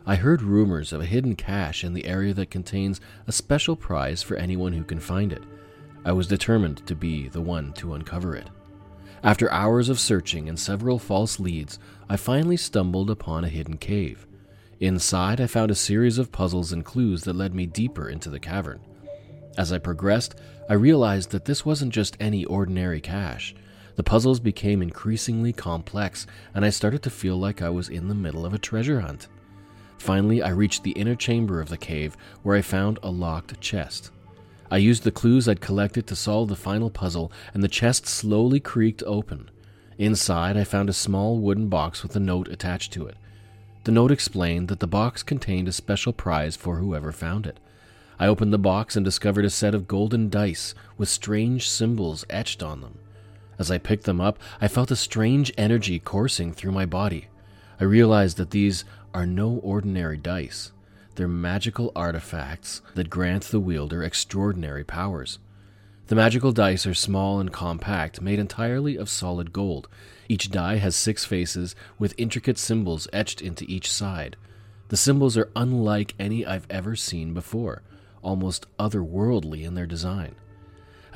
[0.09, 4.23] I heard rumors of a hidden cache in the area that contains a special prize
[4.23, 5.43] for anyone who can find it.
[6.05, 8.47] I was determined to be the one to uncover it.
[9.21, 14.25] After hours of searching and several false leads, I finally stumbled upon a hidden cave.
[14.79, 18.39] Inside, I found a series of puzzles and clues that led me deeper into the
[18.39, 18.79] cavern.
[19.57, 20.35] As I progressed,
[20.69, 23.53] I realized that this wasn't just any ordinary cache.
[23.97, 28.15] The puzzles became increasingly complex, and I started to feel like I was in the
[28.15, 29.27] middle of a treasure hunt.
[29.97, 34.11] Finally, I reached the inner chamber of the cave where I found a locked chest.
[34.69, 38.59] I used the clues I'd collected to solve the final puzzle, and the chest slowly
[38.59, 39.49] creaked open.
[39.97, 43.15] Inside, I found a small wooden box with a note attached to it.
[43.85, 47.59] The note explained that the box contained a special prize for whoever found it.
[48.19, 52.61] I opened the box and discovered a set of golden dice with strange symbols etched
[52.61, 52.97] on them.
[53.57, 57.27] As I picked them up, I felt a strange energy coursing through my body.
[57.79, 58.83] I realized that these
[59.17, 60.71] are no ordinary dice.
[61.15, 65.39] They're magical artifacts that grant the wielder extraordinary powers.
[66.05, 69.87] The magical dice are small and compact, made entirely of solid gold.
[70.29, 74.35] Each die has six faces with intricate symbols etched into each side.
[74.89, 77.81] The symbols are unlike any I've ever seen before,
[78.21, 80.35] almost otherworldly in their design.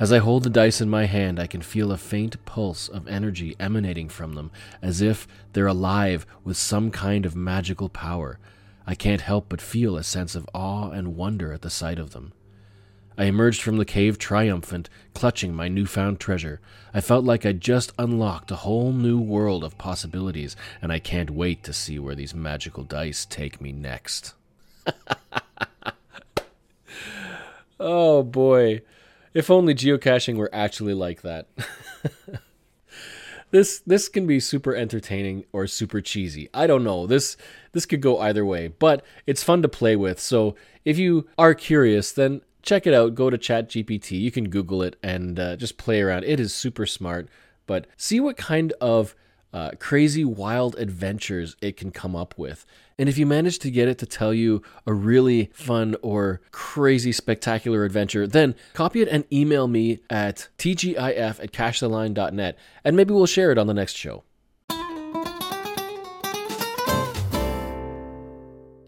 [0.00, 3.06] As I hold the dice in my hand, I can feel a faint pulse of
[3.06, 4.50] energy emanating from them,
[4.80, 8.38] as if they're alive with some kind of magical power.
[8.86, 12.10] I can't help but feel a sense of awe and wonder at the sight of
[12.12, 12.32] them.
[13.16, 16.60] I emerged from the cave triumphant, clutching my newfound treasure.
[16.94, 21.30] I felt like I'd just unlocked a whole new world of possibilities, and I can't
[21.30, 24.34] wait to see where these magical dice take me next.
[27.84, 28.82] Oh boy.
[29.34, 31.46] If only geocaching were actually like that.
[33.50, 36.48] this this can be super entertaining or super cheesy.
[36.52, 37.06] I don't know.
[37.06, 37.36] This
[37.72, 40.20] this could go either way, but it's fun to play with.
[40.20, 43.14] So if you are curious, then check it out.
[43.14, 44.20] Go to ChatGPT.
[44.20, 46.24] You can Google it and uh, just play around.
[46.24, 47.28] It is super smart.
[47.66, 49.14] But see what kind of
[49.52, 52.64] uh, crazy, wild adventures it can come up with.
[52.98, 57.12] And if you manage to get it to tell you a really fun or crazy,
[57.12, 63.26] spectacular adventure, then copy it and email me at tgif at cachetheline.net, and maybe we'll
[63.26, 64.24] share it on the next show.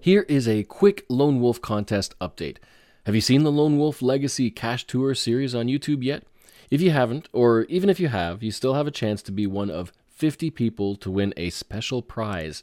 [0.00, 2.58] Here is a quick Lone Wolf contest update.
[3.06, 6.24] Have you seen the Lone Wolf Legacy Cache Tour series on YouTube yet?
[6.70, 9.46] If you haven't, or even if you have, you still have a chance to be
[9.46, 12.62] one of 50 people to win a special prize.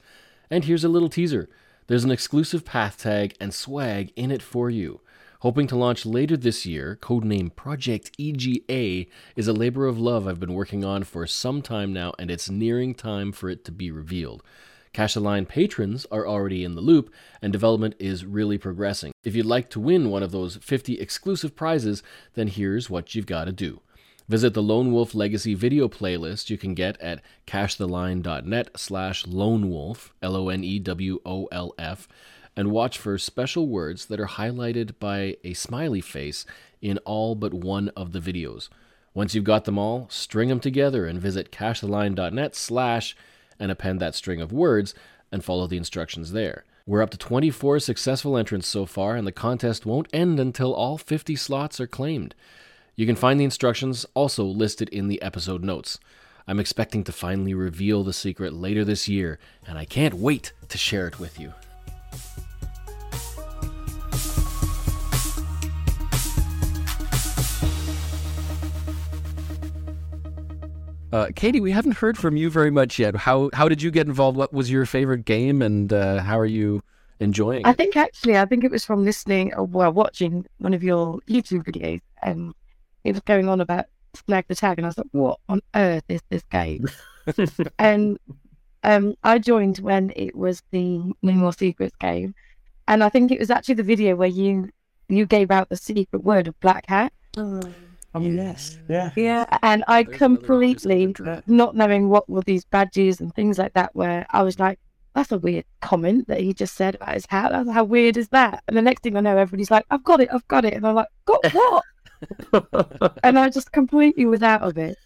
[0.49, 1.49] And here's a little teaser
[1.87, 5.01] there's an exclusive path tag and swag in it for you.
[5.41, 10.39] Hoping to launch later this year, codename Project EGA is a labor of love I've
[10.39, 13.91] been working on for some time now, and it's nearing time for it to be
[13.91, 14.43] revealed.
[14.93, 17.11] The Line patrons are already in the loop,
[17.41, 19.13] and development is really progressing.
[19.23, 22.03] If you'd like to win one of those 50 exclusive prizes,
[22.35, 23.81] then here's what you've got to do.
[24.31, 32.07] Visit the Lone Wolf Legacy video playlist you can get at cachetheline.net slash lonewolf, L-O-N-E-W-O-L-F,
[32.55, 36.45] and watch for special words that are highlighted by a smiley face
[36.81, 38.69] in all but one of the videos.
[39.13, 43.17] Once you've got them all, string them together and visit cachetheline.net slash
[43.59, 44.95] and append that string of words
[45.29, 46.63] and follow the instructions there.
[46.85, 50.97] We're up to 24 successful entrants so far, and the contest won't end until all
[50.97, 52.33] 50 slots are claimed.
[52.95, 55.97] You can find the instructions also listed in the episode notes.
[56.47, 60.77] I'm expecting to finally reveal the secret later this year, and I can't wait to
[60.77, 61.53] share it with you.
[71.13, 73.15] Uh, Katie, we haven't heard from you very much yet.
[73.15, 74.37] How how did you get involved?
[74.37, 76.81] What was your favorite game, and uh, how are you
[77.19, 77.77] enjoying I it?
[77.77, 81.63] think actually, I think it was from listening or well, watching one of your YouTube
[81.63, 82.53] videos, and
[83.03, 83.85] it was going on about
[84.15, 86.87] snag the tag, and I was like, "What on earth is this game?"
[87.79, 88.17] and
[88.83, 92.35] um, I joined when it was the No More Secrets game,
[92.87, 94.69] and I think it was actually the video where you
[95.07, 97.11] you gave out the secret word of Black Hat,
[98.13, 98.77] Oh, yes.
[98.89, 99.11] Yeah.
[99.15, 99.57] Yeah.
[99.61, 101.15] and I There's completely
[101.47, 104.79] not knowing what were these badges and things like that, where I was like,
[105.15, 107.51] that's a weird comment that he just said about his hat.
[107.69, 108.63] How weird is that?
[108.67, 110.73] And the next thing I know, everybody's like, I've got it, I've got it.
[110.73, 111.83] And I'm like, got what?
[113.23, 114.97] and I just completely was out of it.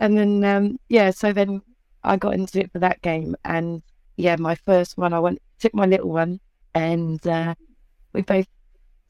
[0.00, 1.62] And then, um, yeah, so then
[2.02, 3.36] I got into it for that game.
[3.44, 3.82] And
[4.16, 6.40] yeah, my first one, I went, took my little one,
[6.74, 7.54] and uh,
[8.12, 8.46] we both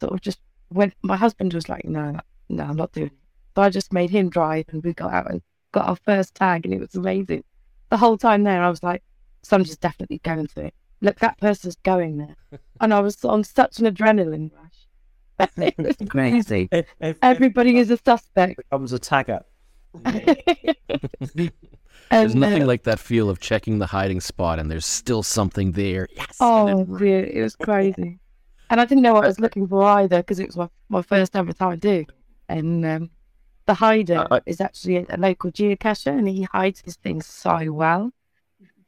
[0.00, 0.94] sort of just went.
[1.02, 3.12] My husband was like, no, no, I'm not doing it.
[3.56, 6.64] So I just made him drive, and we got out and got our first tag,
[6.64, 7.44] and it was amazing.
[7.90, 9.02] The whole time there, I was like,
[9.42, 10.74] somebody's definitely going to it.
[11.00, 12.60] Look, that person's going there.
[12.80, 14.87] and I was on such an adrenaline rush.
[15.38, 16.68] It was crazy.
[16.72, 18.56] If, if, Everybody is a suspect.
[18.56, 19.42] becomes a tagger.
[22.10, 25.22] There's and, nothing uh, like that feel of checking the hiding spot, and there's still
[25.22, 26.08] something there.
[26.16, 26.36] Yes.
[26.40, 28.18] Oh, dear, it was crazy.
[28.70, 31.02] And I didn't know what I was looking for either because it was my, my
[31.02, 32.06] first ever time doing.
[32.48, 33.10] And um,
[33.66, 37.72] the hider I- is actually a, a local geocacher and he hides his things so
[37.72, 38.10] well.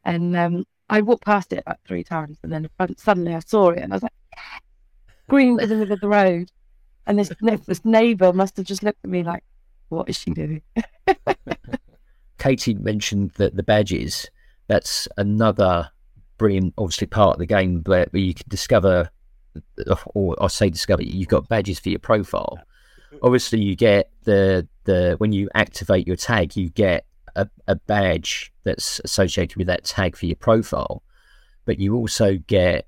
[0.04, 3.78] And um, I walked past it about three times and then suddenly I saw it
[3.78, 4.12] and I was like,
[5.30, 6.50] screamed at the middle of the road.
[7.06, 7.30] And this,
[7.66, 9.44] this neighbour must have just looked at me like,
[9.88, 10.62] what is she doing?
[12.38, 14.28] Katie mentioned that the badges.
[14.66, 15.90] That's another
[16.38, 19.10] brilliant, obviously, part of the game where, where you can discover,
[20.14, 22.58] or I say discover, you've got badges for your profile.
[23.22, 28.52] Obviously, you get the the when you activate your tag, you get a, a badge
[28.62, 31.02] that's associated with that tag for your profile,
[31.64, 32.86] but you also get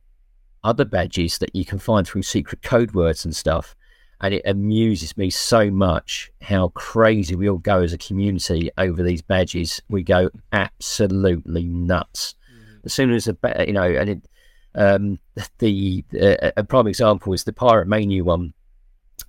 [0.65, 3.75] other badges that you can find through secret code words and stuff.
[4.21, 9.03] And it amuses me so much how crazy we all go as a community over
[9.03, 9.83] these badges.
[9.89, 12.37] We go absolutely nuts.
[12.85, 13.37] As soon as a
[13.67, 14.29] you know, and it,
[14.77, 15.19] um,
[15.59, 18.55] the uh, a prime example is the Pirate Mania one.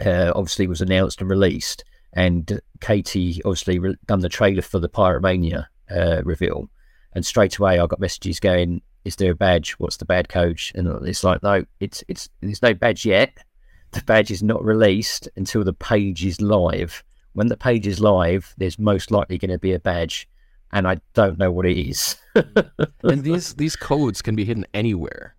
[0.03, 1.83] Uh, obviously, was announced and released,
[2.13, 6.69] and Katie obviously re- done the trailer for the Pirate Mania uh, reveal,
[7.13, 9.73] and straight away I got messages going, "Is there a badge?
[9.73, 13.37] What's the bad coach?" And it's like, no, it's it's there's no badge yet.
[13.91, 17.03] The badge is not released until the page is live.
[17.33, 20.27] When the page is live, there's most likely going to be a badge,
[20.71, 22.15] and I don't know what it is.
[23.03, 25.35] and these these codes can be hidden anywhere.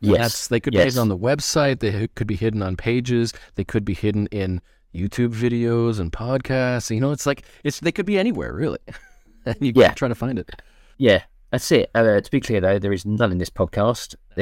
[0.00, 0.18] Yes.
[0.18, 1.80] That's, they could be hidden on the website.
[1.80, 3.32] They could be hidden on pages.
[3.54, 4.60] They could be hidden in
[4.94, 6.94] YouTube videos and podcasts.
[6.94, 8.78] You know, it's like it's they could be anywhere really,
[9.46, 9.92] and you Yeah.
[9.94, 10.50] trying to find it.
[10.98, 11.22] Yeah,
[11.54, 11.88] that's it.
[11.94, 14.16] Uh, to be clear, though, there is none in this podcast.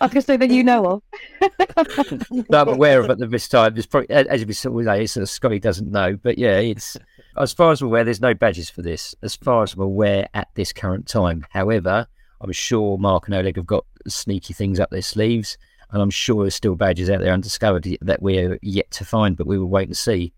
[0.00, 1.02] I can say that you know of.
[1.38, 3.74] that I'm aware of at this time.
[3.74, 6.96] There's probably, as we sort of say, it's, uh, Scotty doesn't know, but yeah, it's
[7.36, 9.14] as far as I'm aware, there's no badges for this.
[9.22, 11.46] As far as I'm aware, at this current time.
[11.50, 12.08] However,
[12.40, 15.56] I'm sure Mark and Oleg have got sneaky things up their sleeves,
[15.92, 19.46] and I'm sure there's still badges out there undiscovered that we're yet to find, but
[19.46, 20.32] we will wait and see.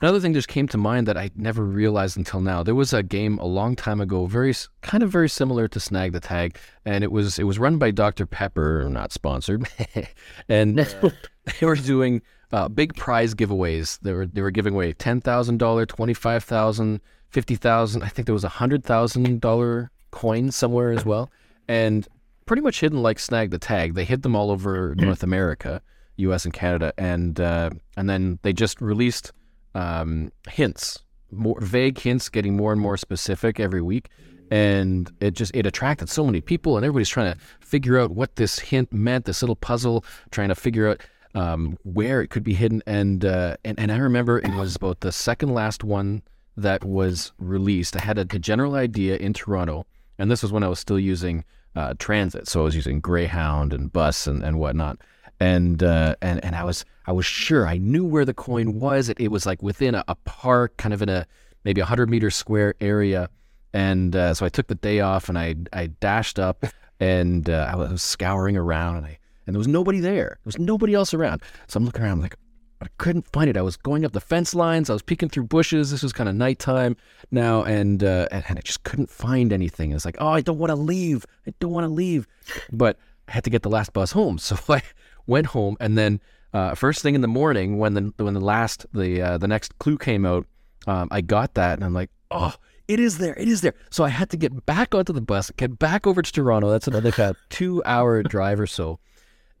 [0.00, 2.62] Another thing just came to mind that I never realized until now.
[2.62, 6.12] There was a game a long time ago, very kind of very similar to Snag
[6.12, 9.68] the Tag, and it was it was run by Dr Pepper, not sponsored,
[10.48, 10.78] and
[11.60, 13.98] they were doing uh, big prize giveaways.
[14.00, 18.02] They were they were giving away ten thousand dollar, twenty five thousand, fifty thousand.
[18.02, 21.30] I think there was a hundred thousand dollar coin somewhere as well,
[21.68, 22.08] and
[22.46, 23.92] pretty much hidden like Snag the Tag.
[23.94, 25.82] They hid them all over North America,
[26.16, 26.46] U.S.
[26.46, 29.32] and Canada, and uh, and then they just released
[29.74, 30.98] um, hints,
[31.30, 34.08] more vague hints, getting more and more specific every week,
[34.50, 38.36] and it just it attracted so many people, and everybody's trying to figure out what
[38.36, 41.00] this hint meant, this little puzzle, trying to figure out
[41.34, 45.00] um, where it could be hidden, and uh, and and I remember it was about
[45.00, 46.22] the second last one
[46.56, 47.96] that was released.
[47.96, 49.86] I had a, a general idea in Toronto,
[50.18, 51.44] and this was when I was still using
[51.76, 54.98] uh, transit, so I was using Greyhound and bus and, and whatnot
[55.40, 59.08] and uh, and and I was I was sure I knew where the coin was.
[59.08, 61.26] It, it was like within a, a park, kind of in a
[61.64, 63.30] maybe a hundred meter square area,
[63.72, 66.64] and uh, so I took the day off and I I dashed up
[67.00, 70.28] and uh, I was scouring around and I and there was nobody there.
[70.28, 71.42] There was nobody else around.
[71.66, 72.36] So I'm looking around I'm like.
[72.82, 73.58] I couldn't find it.
[73.58, 74.88] I was going up the fence lines.
[74.88, 75.90] I was peeking through bushes.
[75.90, 76.96] This was kind of nighttime
[77.30, 79.92] now, and, uh, and I just couldn't find anything.
[79.92, 81.26] It's like, oh, I don't want to leave.
[81.46, 82.26] I don't want to leave,
[82.72, 84.38] but I had to get the last bus home.
[84.50, 84.82] So I
[85.30, 86.20] went home, and then
[86.52, 89.78] uh, first thing in the morning, when the when the last the uh, the next
[89.78, 90.46] clue came out,
[90.86, 92.54] um, I got that, and I'm like, oh,
[92.88, 93.74] it is there, it is there.
[93.90, 96.70] So I had to get back onto the bus, get back over to Toronto.
[96.70, 98.98] That's another kind of two hour drive or so.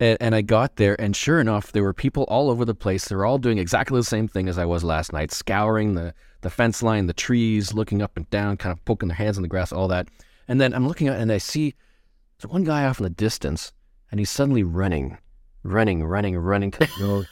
[0.00, 3.06] And, and I got there, and sure enough, there were people all over the place.
[3.06, 6.50] They're all doing exactly the same thing as I was last night, scouring the, the
[6.50, 9.48] fence line, the trees, looking up and down, kind of poking their hands in the
[9.48, 10.08] grass, all that.
[10.48, 11.74] And then I'm looking at, and I see
[12.38, 13.72] there's one guy off in the distance,
[14.10, 15.18] and he's suddenly running,
[15.62, 17.28] running, running, running to the road.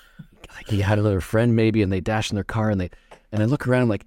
[0.55, 2.91] like he had another friend maybe, and they dash in their car, and they,
[3.33, 4.05] and I look around, like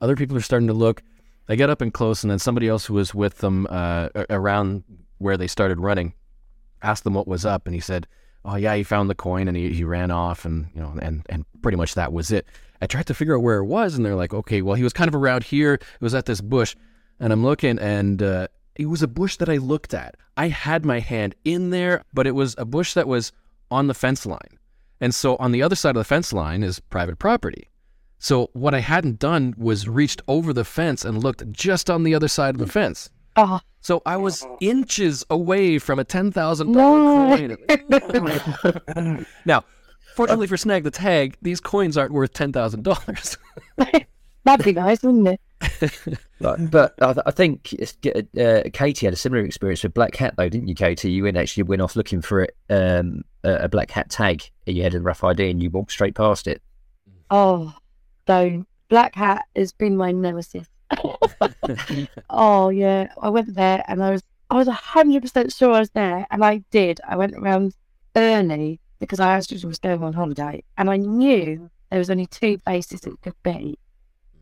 [0.00, 1.02] other people are starting to look.
[1.48, 4.84] I get up and close, and then somebody else who was with them uh, around
[5.18, 6.12] where they started running
[6.82, 8.06] asked them what was up, and he said,
[8.44, 11.24] "Oh yeah, he found the coin and he, he ran off, and you know, and
[11.28, 12.46] and pretty much that was it."
[12.80, 14.92] I tried to figure out where it was, and they're like, "Okay, well, he was
[14.92, 15.74] kind of around here.
[15.74, 16.76] It was at this bush,"
[17.20, 20.16] and I'm looking, and uh, it was a bush that I looked at.
[20.36, 23.32] I had my hand in there, but it was a bush that was
[23.70, 24.58] on the fence line,
[25.00, 27.68] and so on the other side of the fence line is private property.
[28.18, 32.14] So what I hadn't done was reached over the fence and looked just on the
[32.14, 32.72] other side of the mm.
[32.72, 33.10] fence.
[33.36, 34.56] Oh, So I was oh.
[34.60, 37.56] inches away from a ten thousand dollar coin.
[39.44, 39.64] now,
[40.16, 43.38] fortunately for Snag the Tag, these coins aren't worth ten thousand dollars.
[44.44, 45.40] that'd be nice, wouldn't it?
[46.40, 50.34] But, but I, I think it's, uh, Katie had a similar experience with Black Hat,
[50.36, 51.10] though, didn't you, Katie?
[51.10, 54.76] You went actually went off looking for it, um, a, a Black Hat tag, and
[54.76, 56.62] you had a rough idea, and you walked straight past it.
[57.30, 57.74] Oh,
[58.28, 60.68] so Black Hat has been my nemesis.
[62.30, 65.90] oh yeah, I went there and I was I was hundred percent sure I was
[65.90, 67.00] there, and I did.
[67.06, 67.74] I went around
[68.16, 72.58] early because I actually was going on holiday, and I knew there was only two
[72.58, 73.78] places it could be,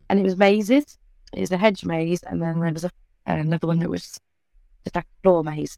[0.09, 0.97] and it was mazes.
[1.33, 2.91] It was a hedge maze, and then there was a,
[3.25, 4.19] another one that was
[4.83, 5.77] just like a floor maze.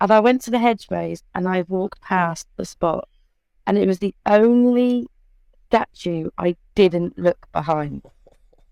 [0.00, 3.08] And I went to the hedge maze, and I walked past the spot,
[3.66, 5.06] and it was the only
[5.68, 8.02] statue I didn't look behind.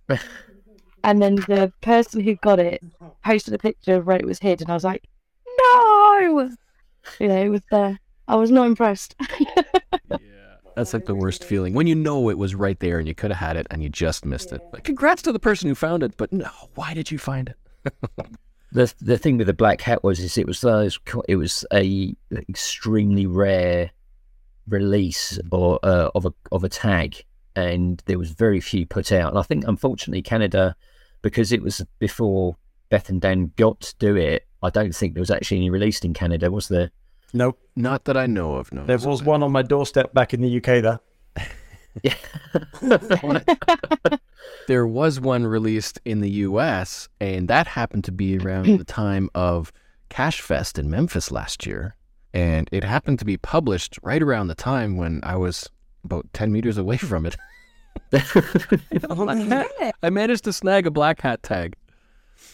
[1.04, 2.82] and then the person who got it
[3.24, 5.08] posted a picture of where it was hid, and I was like,
[5.58, 6.50] no!
[7.18, 7.94] You know, it was uh,
[8.28, 9.14] I was not impressed.
[10.76, 13.30] That's like the worst feeling when you know it was right there and you could
[13.30, 14.62] have had it and you just missed it.
[14.72, 17.54] Like, congrats to the person who found it, but no, why did you find
[17.84, 17.94] it?
[18.72, 20.98] The the thing with the Black Hat was is it was those
[21.28, 22.14] it was a
[22.48, 23.90] extremely rare
[24.66, 27.22] release or uh, of a of a tag,
[27.54, 29.30] and there was very few put out.
[29.30, 30.74] And I think unfortunately Canada,
[31.20, 32.56] because it was before
[32.88, 36.06] Beth and Dan got to do it, I don't think there was actually any released
[36.06, 36.90] in Canada, was there?
[37.32, 37.58] Nope.
[37.76, 38.72] Not that I know of.
[38.72, 40.98] No, There was one on my doorstep back in the UK, though.
[42.02, 42.14] Yeah.
[44.66, 47.10] there was one released in the U.S.
[47.20, 49.72] and that happened to be around the time of
[50.08, 51.96] Cache Fest in Memphis last year,
[52.32, 55.68] and it happened to be published right around the time when I was
[56.02, 57.36] about 10 meters away from it.
[60.02, 61.76] I managed to snag a black hat tag.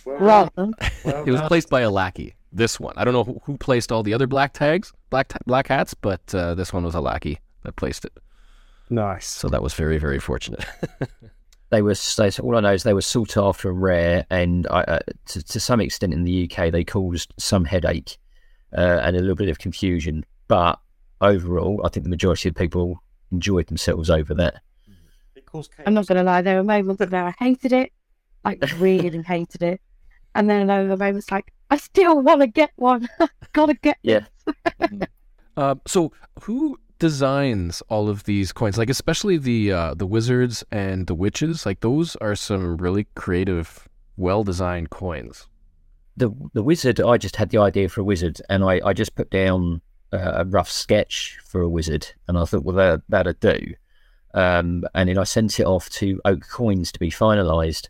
[0.04, 0.70] Rather.
[1.04, 2.34] It was placed by a lackey.
[2.52, 2.94] This one.
[2.96, 5.94] I don't know who, who placed all the other black tags, black ta- black hats,
[5.94, 8.12] but uh, this one was a lackey that placed it.
[8.90, 9.26] Nice.
[9.26, 10.64] So that was very, very fortunate.
[11.70, 14.80] they were they, all I know is they were sought after and rare, and I,
[14.82, 18.16] uh, to, to some extent in the UK they caused some headache
[18.76, 20.24] uh, and a little bit of confusion.
[20.48, 20.78] But
[21.20, 24.62] overall, I think the majority of people enjoyed themselves over that.
[25.86, 27.92] I'm not gonna lie, there were moments where I hated it,
[28.44, 29.80] like really hated it,
[30.34, 33.08] and then there were moments like I still want to get one.
[33.52, 34.24] Gotta get Yeah.
[35.56, 36.12] Uh, so
[36.42, 38.78] who designs all of these coins?
[38.78, 41.66] Like especially the uh, the wizards and the witches.
[41.66, 45.48] Like those are some really creative, well designed coins.
[46.16, 49.14] the the wizard I just had the idea for a wizard and I, I just
[49.14, 49.80] put down
[50.12, 53.74] uh, a rough sketch for a wizard and I thought well that that'd do
[54.34, 57.88] um, and then I sent it off to Oak Coins to be finalised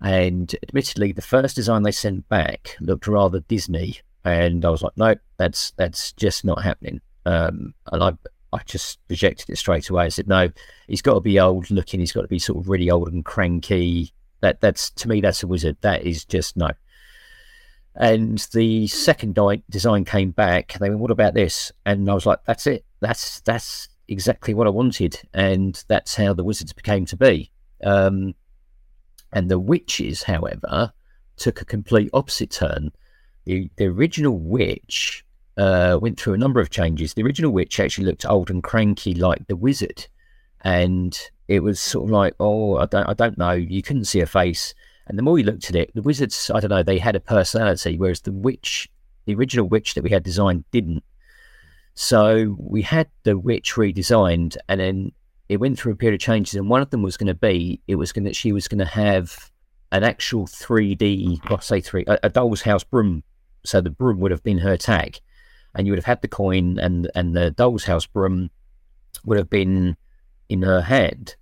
[0.00, 4.96] and admittedly the first design they sent back looked rather Disney and I was like
[4.96, 8.12] no that's that's just not happening um, and I
[8.52, 10.50] I just rejected it straight away I said no
[10.86, 13.24] he's got to be old looking he's got to be sort of really old and
[13.24, 16.70] cranky that that's to me that's a wizard that is just no
[17.98, 19.36] and the second
[19.68, 20.76] design came back.
[20.78, 22.84] They went, "What about this?" And I was like, "That's it.
[23.00, 27.50] That's that's exactly what I wanted." And that's how the wizards became to be.
[27.82, 28.34] Um,
[29.32, 30.92] and the witches, however,
[31.36, 32.92] took a complete opposite turn.
[33.44, 35.24] The the original witch
[35.56, 37.14] uh, went through a number of changes.
[37.14, 40.06] The original witch actually looked old and cranky like the wizard,
[40.62, 41.18] and
[41.48, 44.26] it was sort of like, "Oh, I don't, I don't know." You couldn't see a
[44.26, 44.74] face.
[45.08, 47.20] And the more you looked at it, the wizards, I don't know, they had a
[47.20, 48.90] personality, whereas the witch,
[49.24, 51.02] the original witch that we had designed, didn't.
[51.94, 55.12] So we had the witch redesigned, and then
[55.48, 56.54] it went through a period of changes.
[56.54, 58.78] And one of them was going to be, it was going to, she was going
[58.78, 59.50] to have
[59.92, 63.22] an actual 3D, well, say three, a, a doll's house broom.
[63.64, 65.18] So the broom would have been her tag,
[65.74, 68.50] and you would have had the coin, and and the doll's house broom
[69.24, 69.96] would have been
[70.48, 71.36] in her hand.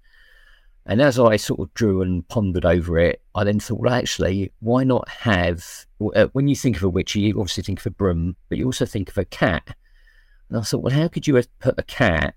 [0.86, 4.52] And as I sort of drew and pondered over it, I then thought, well, actually,
[4.60, 5.84] why not have,
[6.14, 8.66] uh, when you think of a witch, you obviously think of a broom, but you
[8.66, 9.76] also think of a cat.
[10.48, 12.36] And I thought, well, how could you put a cat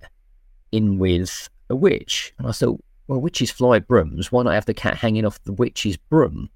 [0.71, 2.33] in with a witch?
[2.37, 4.31] And I thought, well, witches fly brooms.
[4.31, 6.49] Why not have the cat hanging off the witch's broom?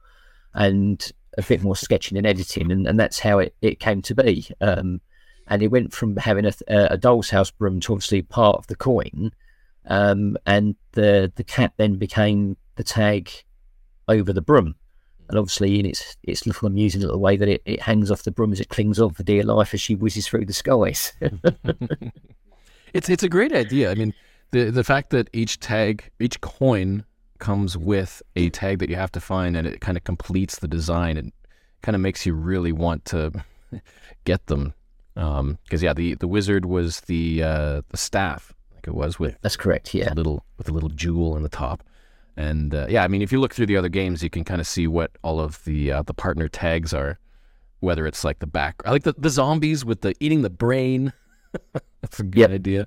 [0.53, 2.72] And a bit more sketching and editing.
[2.72, 4.47] And, and that's how it, it came to be.
[4.61, 5.01] Um,
[5.47, 8.76] and it went from having a, a doll's house broom to obviously part of the
[8.76, 9.32] coin
[9.88, 13.30] um, and the the cat then became the tag
[14.07, 14.76] over the broom.
[15.30, 18.32] And obviously, in its its little amusing little way that it, it hangs off the
[18.32, 21.14] broom as it clings on for dear life as she whizzes through the skies.
[22.93, 23.89] It's it's a great idea.
[23.89, 24.14] I mean,
[24.54, 27.04] the the fact that each tag, each coin
[27.39, 30.68] comes with a tag that you have to find, and it kind of completes the
[30.68, 31.32] design, and
[31.82, 33.32] kind of makes you really want to
[34.26, 34.74] get them.
[35.16, 39.58] Because yeah, the the wizard was the uh, the staff, like it was with That's
[39.58, 39.93] correct.
[39.93, 40.12] Yeah.
[40.12, 41.84] a little with a little jewel in the top.
[42.36, 44.60] And uh, yeah, I mean, if you look through the other games, you can kind
[44.60, 47.20] of see what all of the uh, the partner tags are.
[47.82, 51.12] Whether it's like the back, I like the, the zombies with the eating the brain.
[52.01, 52.49] That's a good Yep.
[52.51, 52.86] idea.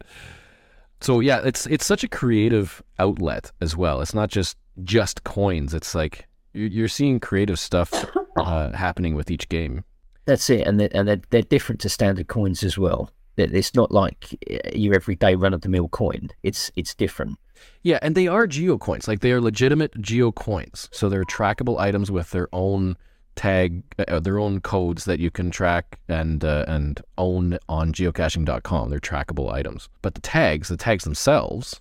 [1.01, 4.01] So yeah, it's it's such a creative outlet as well.
[4.01, 5.75] It's not just just coins.
[5.75, 7.93] It's like you're, seeing creative stuff
[8.37, 9.85] uh, happening with each game.
[10.25, 13.11] That's it, and they're, and they're, they're different to standard coins as well.
[13.37, 16.31] It- It's not like uh, your everyday run of the mill coin.
[16.43, 17.39] It's it's different.
[17.83, 19.07] Yeah, and they are geo coins.
[19.09, 20.89] Like they are legitimate geo coins.
[20.93, 22.97] So they're trackable items with their own
[23.37, 28.91] tag, uh, their own codes that you can track and uh, and own on geocaching.com.
[28.91, 29.89] They're trackable items.
[30.03, 31.81] But the tags, the tags themselves,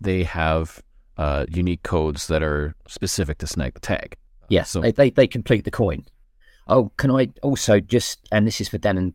[0.00, 0.82] they have
[1.16, 4.16] uh, unique codes that are specific to snag the tag.
[4.48, 6.04] Yeah, So- they, they they complete the coin.
[6.68, 9.14] Oh, can I also just and this is for Dan and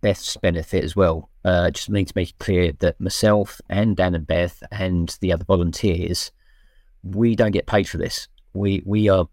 [0.00, 1.30] Beth's benefit as well.
[1.44, 5.32] Uh, just need to make it clear that myself and Dan and Beth and the
[5.32, 6.32] other volunteers,
[7.04, 8.28] we don't get paid for this.
[8.52, 9.28] We we are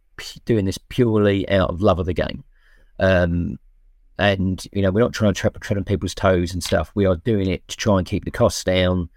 [0.45, 2.43] doing this purely out of love of the game.
[2.99, 3.59] Um,
[4.19, 6.91] and you know we're not trying to tread, tread on people's toes and stuff.
[6.95, 9.09] We are doing it to try and keep the costs down,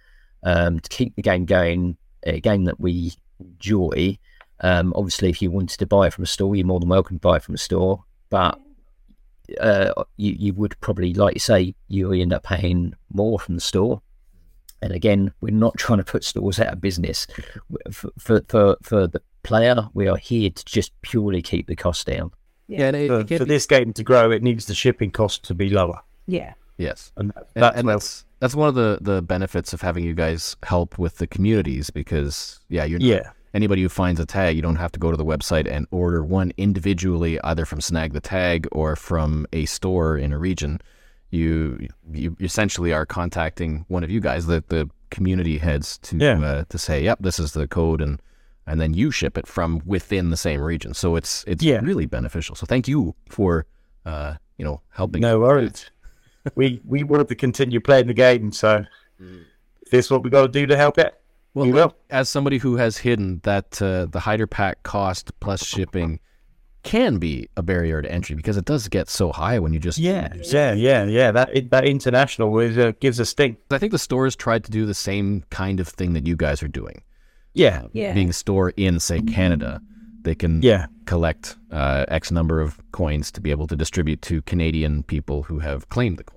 [0.43, 4.19] um, to keep the game going, a game that we enjoy.
[4.61, 7.17] Um, obviously, if you wanted to buy it from a store, you're more than welcome
[7.17, 8.05] to buy it from a store.
[8.31, 8.59] But
[9.61, 13.61] uh, you you would probably, like you say, you end up paying more from the
[13.61, 14.01] store.
[14.83, 17.27] And again, we're not trying to put stores out of business.
[17.91, 22.07] For for for, for the player, we are here to just purely keep the cost
[22.07, 22.31] down.
[22.69, 25.11] Yeah, and it, For, it for be- this game to grow, it needs the shipping
[25.13, 26.55] cost to be lower, Yeah.
[26.79, 27.13] yes.
[27.17, 30.13] and that, that's and where- that's that's one of the the benefits of having you
[30.15, 34.63] guys help with the communities because yeah, you're yeah, anybody who finds a tag, you
[34.63, 38.21] don't have to go to the website and order one individually, either from Snag the
[38.21, 40.81] Tag or from a store in a region.
[41.31, 46.41] You you essentially are contacting one of you guys, the the community heads, to Yeah.
[46.41, 48.21] uh, to say, yep, this is the code, and
[48.67, 50.95] and then you ship it from within the same region.
[50.95, 51.81] So it's it's Yeah.
[51.83, 52.55] really beneficial.
[52.57, 53.67] So thank you for
[54.05, 55.21] uh you know helping.
[55.23, 55.91] no worries.
[56.55, 58.85] we we want to continue playing the game, so
[59.21, 61.15] if this is what we got to do to help it.
[61.55, 61.95] Well, we will.
[62.11, 66.21] as somebody who has hidden that uh, the hider pack cost plus shipping
[66.83, 69.99] can be a barrier to entry because it does get so high when you just
[69.99, 71.31] Yeah, yeah, yeah, yeah.
[71.33, 73.59] That that international is, uh, gives a stink.
[73.71, 76.63] I think the stores tried to do the same kind of thing that you guys
[76.63, 77.03] are doing.
[77.57, 78.13] Yeah, Yeah.
[78.13, 79.81] Being a store in, say, Canada,
[80.23, 84.43] they can yeah, collect uh, X number of coins to be able to distribute to
[84.43, 86.37] Canadian people who have claimed the coins.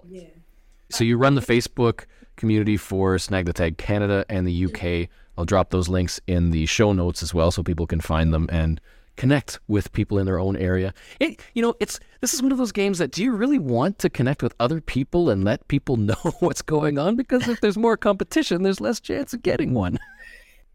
[0.92, 2.06] So you run the Facebook
[2.36, 5.10] community for Snag the Tag Canada and the UK.
[5.38, 8.48] I'll drop those links in the show notes as well, so people can find them
[8.52, 8.82] and
[9.16, 10.94] connect with people in their own area.
[11.20, 14.00] It, you know, it's this is one of those games that do you really want
[14.00, 17.16] to connect with other people and let people know what's going on?
[17.16, 20.00] Because if there's more competition, there's less chance of getting one.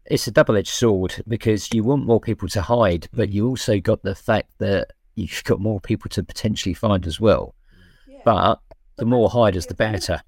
[0.07, 4.03] it's a double-edged sword because you want more people to hide, but you also got
[4.03, 7.55] the fact that you've got more people to potentially find as well.
[8.23, 8.59] But
[8.97, 10.21] the more hiders, the better.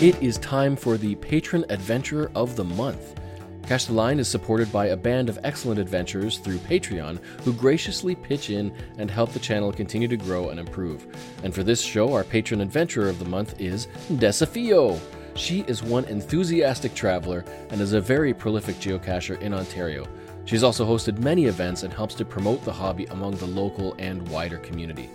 [0.00, 3.18] It is time for the Patron Adventurer of the Month.
[3.66, 8.14] Cache the Line is supported by a band of excellent adventurers through Patreon who graciously
[8.14, 11.06] pitch in and help the channel continue to grow and improve.
[11.42, 15.00] And for this show, our Patron Adventurer of the Month is Desafio.
[15.34, 20.06] She is one enthusiastic traveler and is a very prolific geocacher in Ontario.
[20.44, 24.28] She's also hosted many events and helps to promote the hobby among the local and
[24.28, 25.08] wider community.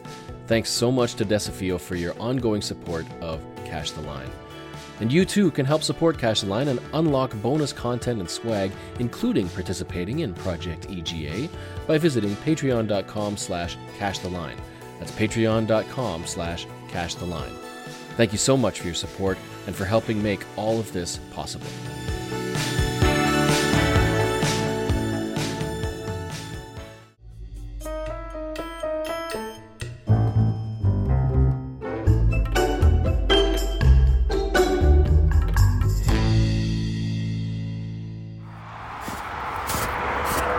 [0.47, 4.31] Thanks so much to Desafio for your ongoing support of Cache the Line.
[4.99, 8.71] And you too can help support Cache the Line and unlock bonus content and swag,
[8.99, 11.49] including participating in Project EGA,
[11.87, 14.57] by visiting patreon.com slash cachetheline.
[14.99, 17.53] That's patreon.com slash cachetheline.
[18.17, 21.67] Thank you so much for your support and for helping make all of this possible.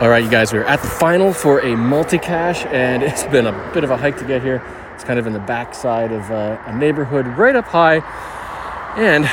[0.00, 3.70] All right, you guys, we're at the final for a multi-cache, and it's been a
[3.74, 4.62] bit of a hike to get here.
[4.94, 7.96] It's kind of in the backside of uh, a neighborhood right up high,
[8.96, 9.24] and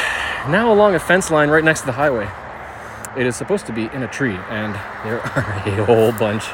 [0.51, 2.27] now along a fence line right next to the highway.
[3.17, 6.49] It is supposed to be in a tree, and there are a whole bunch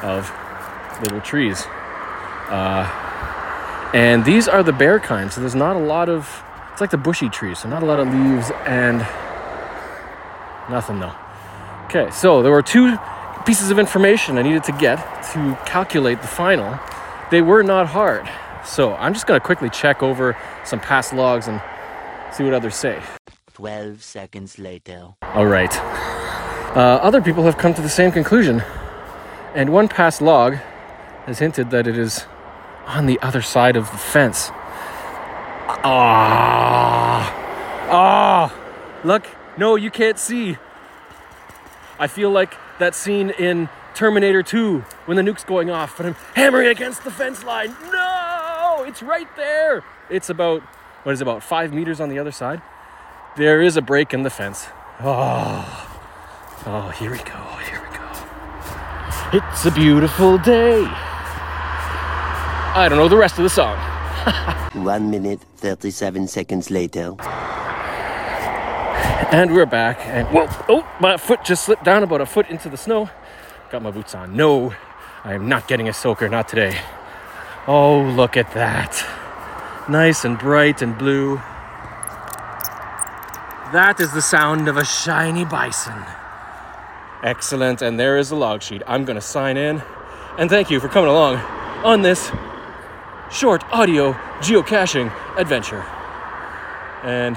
[0.00, 0.30] of
[1.02, 1.64] little trees.
[2.48, 2.88] Uh,
[3.92, 6.96] and these are the bare kind, so there's not a lot of, it's like the
[6.96, 8.98] bushy trees, so not a lot of leaves and
[10.70, 11.16] nothing though.
[11.86, 12.96] Okay, so there were two
[13.46, 14.96] pieces of information I needed to get
[15.32, 16.78] to calculate the final.
[17.30, 18.28] They were not hard.
[18.64, 21.62] So I'm just going to quickly check over some past logs and
[22.32, 23.00] see what others say.
[23.54, 25.14] 12 seconds later.
[25.22, 25.74] All right.
[26.76, 28.64] Uh, other people have come to the same conclusion.
[29.54, 30.56] And one past log
[31.26, 32.26] has hinted that it is
[32.86, 34.50] on the other side of the fence.
[35.84, 37.32] Ah!
[37.90, 38.54] Ah!
[39.04, 39.26] Look,
[39.56, 40.58] no, you can't see.
[41.98, 46.14] I feel like that scene in Terminator 2 when the nuke's going off, but I'm
[46.34, 47.74] hammering against the fence line.
[47.92, 48.84] No!
[48.86, 49.82] It's right there!
[50.10, 50.62] It's about,
[51.02, 52.60] what is it, about five meters on the other side?
[53.36, 54.66] There is a break in the fence.
[55.00, 55.98] Oh,
[56.66, 59.46] oh, here we go, here we go.
[59.46, 60.84] It's a beautiful day.
[62.74, 63.76] I don't know the rest of the song.
[64.74, 67.14] 1 minute 37 seconds later.
[69.32, 69.98] And we're back.
[70.00, 73.10] And whoa, oh, my foot just slipped down about a foot into the snow.
[73.70, 74.36] Got my boots on.
[74.36, 74.74] No,
[75.24, 76.78] I am not getting a soaker, not today.
[77.66, 79.04] Oh, look at that.
[79.88, 81.36] Nice and bright and blue.
[83.72, 86.04] That is the sound of a shiny bison.
[87.22, 87.82] Excellent.
[87.82, 88.82] And there is the log sheet.
[88.86, 89.82] I'm going to sign in.
[90.38, 91.36] And thank you for coming along
[91.84, 92.30] on this
[93.30, 95.84] short audio geocaching adventure.
[97.02, 97.36] And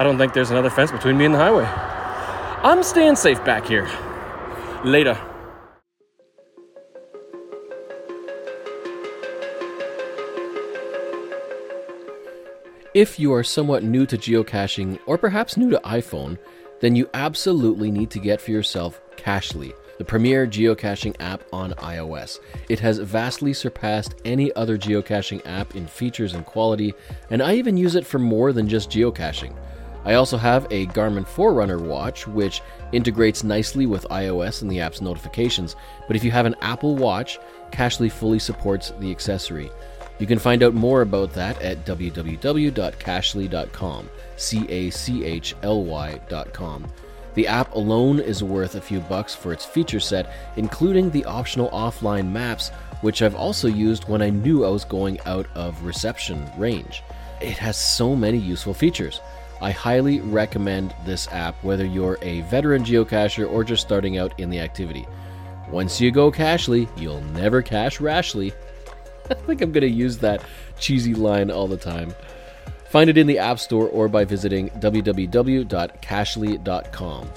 [0.00, 1.66] I don't think there's another fence between me and the highway.
[1.66, 3.86] I'm staying safe back here.
[4.82, 5.20] Later.
[12.94, 16.38] If you are somewhat new to geocaching or perhaps new to iPhone,
[16.80, 22.38] then you absolutely need to get for yourself Cachly, the premier geocaching app on iOS.
[22.70, 26.94] It has vastly surpassed any other geocaching app in features and quality,
[27.28, 29.54] and I even use it for more than just geocaching.
[30.04, 35.00] I also have a Garmin Forerunner watch, which integrates nicely with iOS and the app's
[35.00, 35.76] notifications.
[36.06, 37.38] But if you have an Apple Watch,
[37.70, 39.70] Cachly fully supports the accessory.
[40.18, 44.10] You can find out more about that at www.cachly.com.
[44.36, 46.86] C A C H L Y.com.
[47.34, 51.70] The app alone is worth a few bucks for its feature set, including the optional
[51.70, 52.70] offline maps,
[53.02, 57.02] which I've also used when I knew I was going out of reception range.
[57.40, 59.20] It has so many useful features.
[59.60, 64.50] I highly recommend this app whether you're a veteran geocacher or just starting out in
[64.50, 65.06] the activity.
[65.70, 68.52] Once you go cachly, you'll never cache rashly.
[69.30, 70.42] I think I'm going to use that
[70.78, 72.14] cheesy line all the time.
[72.86, 77.30] Find it in the App Store or by visiting www.cachly.com.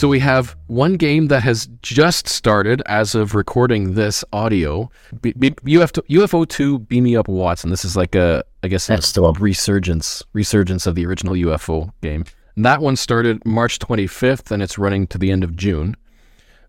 [0.00, 4.90] So we have one game that has just started as of recording this audio.
[5.20, 7.68] B- B- UFO, UFO 2 Beam Me Up Watson.
[7.68, 9.34] This is like a, I guess, That's one.
[9.34, 12.24] resurgence, resurgence of the original UFO game.
[12.56, 15.94] And that one started March 25th and it's running to the end of June.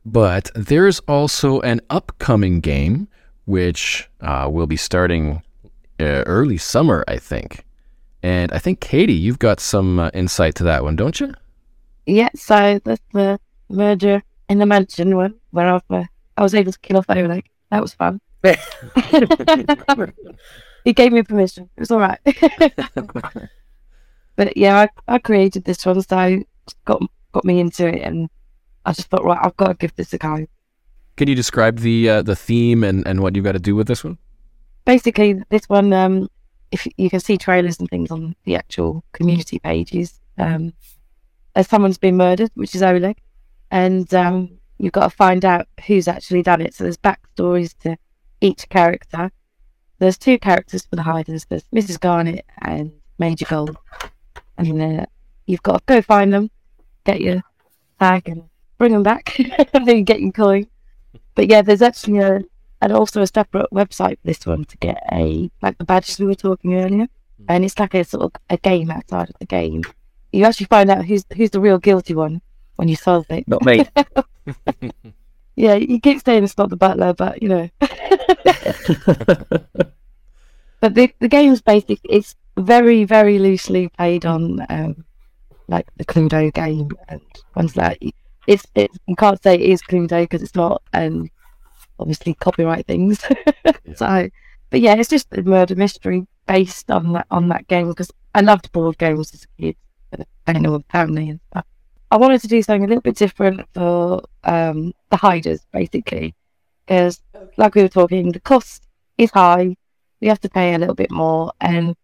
[0.06, 3.08] But there's also an upcoming game
[3.46, 5.42] which uh, will be starting
[6.02, 7.64] uh, early summer, I think.
[8.22, 11.34] And I think Katie, you've got some uh, insight to that one, don't you?
[12.12, 13.40] Yeah, so that's the
[13.70, 16.04] murder in the mansion one where I, uh,
[16.36, 17.46] I was able to kill off Oleg.
[17.70, 18.20] That was fun.
[20.84, 21.70] he gave me permission.
[21.78, 22.20] It was all right.
[24.36, 26.44] but yeah, I, I created this one, so
[26.84, 27.02] got
[27.32, 28.30] got me into it, and
[28.86, 30.46] I just thought, right, I've got to give this a go.
[31.16, 33.88] Can you describe the uh, the theme and, and what you've got to do with
[33.88, 34.18] this one?
[34.84, 36.28] Basically, this one, um,
[36.72, 40.74] if you can see trailers and things on the actual community pages, um,
[41.56, 43.18] uh, someone's been murdered, which is Oleg,
[43.70, 46.74] and um, you've got to find out who's actually done it.
[46.74, 47.98] So there's backstories to
[48.42, 49.32] each character.
[50.00, 51.46] There's two characters for the hiders.
[51.46, 52.00] There's Mrs.
[52.00, 53.78] Garnet and Major Gold,
[54.58, 55.06] and uh,
[55.46, 56.50] you've got to go find them,
[57.06, 57.42] get your
[58.00, 58.44] tag, and
[58.78, 59.38] bring them back,
[59.74, 60.68] and then you get your coin.
[61.36, 62.42] But yeah, there's actually a
[62.82, 66.26] and also a separate website for this one to get a like the badges we
[66.26, 67.08] were talking earlier,
[67.48, 69.84] and it's like a sort of a game outside of the game.
[70.32, 72.42] You actually find out who's who's the real guilty one
[72.76, 73.48] when you solve it.
[73.48, 73.86] Not me.
[75.56, 77.70] Yeah, you keep saying it's not the butler, but you know.
[80.80, 82.00] but the the game's basic.
[82.06, 85.06] It's very very loosely played on um,
[85.68, 87.22] like the Cluedo game and
[87.56, 88.16] ones like
[88.48, 91.30] it's it, you can't say it is Cluedo because it's not, and
[92.00, 93.24] obviously copyright things.
[93.96, 94.30] So,
[94.70, 98.40] but yeah, it's just a murder mystery based on that on that game because I
[98.42, 99.76] loved board games as a kid,
[100.46, 101.66] playing with family and stuff.
[102.10, 106.36] I wanted to do something a little bit different for um, the hiders, basically,
[106.86, 107.22] because
[107.58, 108.86] like we were talking, the cost
[109.18, 109.76] is high.
[110.20, 111.96] We have to pay a little bit more, and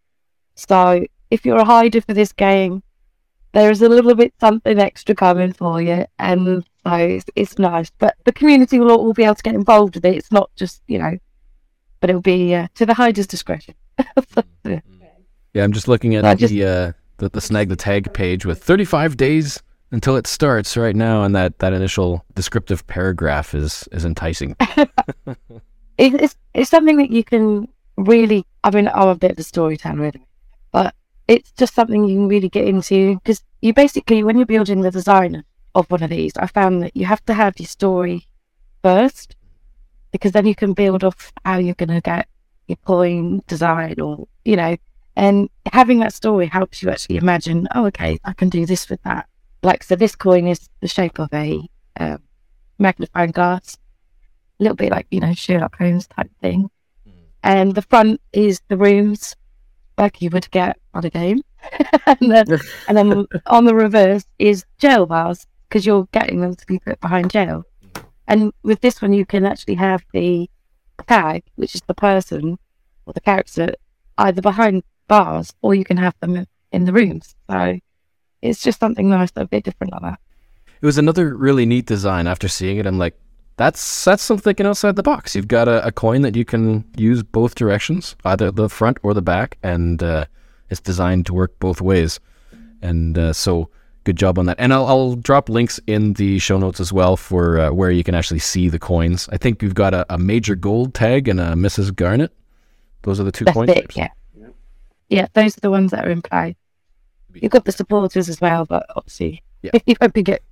[0.54, 2.82] so if you're a hider for this game,
[3.52, 7.90] there is a little bit something extra coming for you, and so it's, it's nice.
[7.98, 10.16] But the community will all be able to get involved with it.
[10.16, 11.18] It's not just you know,
[12.00, 13.74] but it'll be uh, to the hider's discretion.
[14.64, 14.80] Yeah.
[15.54, 18.46] Yeah, I'm just looking at I the, just- uh, the the snag the tag page
[18.46, 23.88] with 35 days until it starts right now, and that, that initial descriptive paragraph is
[23.92, 24.56] is enticing.
[24.58, 24.88] it,
[25.98, 28.44] it's it's something that you can really.
[28.64, 30.26] I mean, I'm a bit of a storyteller, anyway,
[30.72, 30.94] but
[31.26, 34.90] it's just something you can really get into because you basically, when you're building the
[34.90, 35.44] design
[35.74, 38.26] of one of these, I found that you have to have your story
[38.82, 39.36] first
[40.12, 42.28] because then you can build off how you're going to get
[42.66, 44.76] your coin design or you know,
[45.18, 47.66] and having that story helps you actually imagine.
[47.74, 49.26] Oh, okay, I can do this with that.
[49.64, 51.60] Like so, this coin is the shape of a
[51.98, 52.22] um,
[52.78, 53.76] magnifying glass
[54.58, 56.70] a little bit like you know Sherlock Holmes type thing.
[57.42, 59.34] And the front is the rooms
[59.96, 61.42] like you would get on a game,
[62.06, 62.46] and then
[62.86, 67.00] and then on the reverse is jail bars because you're getting them to be put
[67.00, 67.64] behind jail.
[68.28, 70.48] And with this one, you can actually have the
[71.08, 72.58] tag, which is the person
[73.06, 73.74] or the character,
[74.18, 77.34] either behind bars or you can have them in the rooms.
[77.50, 77.78] So
[78.42, 80.20] it's just something nice, a bit different like that.
[80.80, 82.26] It was another really neat design.
[82.26, 83.18] After seeing it, I'm like,
[83.56, 85.34] that's that's some thinking outside the box.
[85.34, 89.12] You've got a, a coin that you can use both directions, either the front or
[89.12, 90.26] the back, and uh,
[90.70, 92.20] it's designed to work both ways.
[92.80, 93.70] And uh, so
[94.04, 94.56] good job on that.
[94.60, 98.04] And I'll, I'll drop links in the show notes as well for uh, where you
[98.04, 99.28] can actually see the coins.
[99.32, 101.94] I think you've got a, a major gold tag and a Mrs.
[101.94, 102.32] Garnet.
[103.02, 104.08] Those are the two That's coin it, yeah.
[105.08, 106.56] Yeah, those are the ones that are in play.
[107.34, 109.70] You've got the supporters as well, but obviously Yeah.
[109.86, 110.42] you won't be get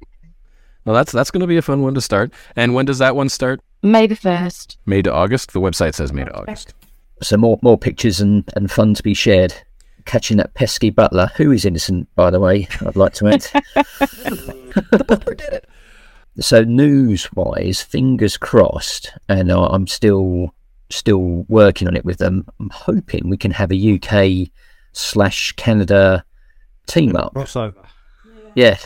[0.84, 2.32] Well, that's that's going to be a fun one to start.
[2.54, 3.60] And when does that one start?
[3.82, 4.78] May the first.
[4.86, 5.52] May to August.
[5.52, 6.74] The website says May to August.
[7.22, 9.54] So more more pictures and, and fun to be shared.
[10.04, 13.46] Catching that pesky butler, who is innocent, by the way, I'd like to add.
[16.38, 20.52] So news wise, fingers crossed, and I'm still
[20.90, 22.46] still working on it with them.
[22.60, 24.48] I'm hoping we can have a UK
[24.92, 26.24] slash Canada
[26.86, 27.34] team up.
[27.34, 27.84] Crossover.
[28.54, 28.78] Yeah.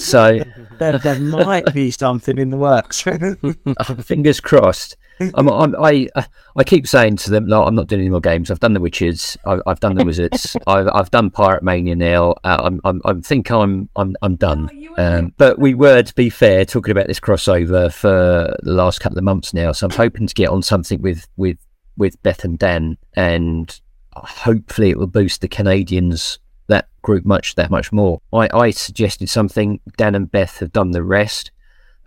[0.00, 0.40] So
[0.78, 3.02] there, there might be something in the works.
[4.04, 4.96] fingers crossed.
[5.34, 6.08] I'm, I'm, I
[6.56, 8.50] I keep saying to them, no, I'm not doing any more games.
[8.50, 9.36] I've done the Witches.
[9.44, 10.56] I've, I've done the Wizards.
[10.66, 12.32] I've, I've done Pirate Mania now.
[12.44, 14.68] Uh, I'm, I'm, I think I'm, I'm, I'm done.
[14.98, 19.18] Um, but we were, to be fair, talking about this crossover for the last couple
[19.18, 19.72] of months now.
[19.72, 21.58] So I'm hoping to get on something with, with,
[21.96, 23.80] with Beth and Dan, and
[24.14, 26.38] hopefully it will boost the Canadians
[26.68, 28.20] that group much that much more.
[28.32, 29.80] I, I suggested something.
[29.96, 31.50] Dan and Beth have done the rest.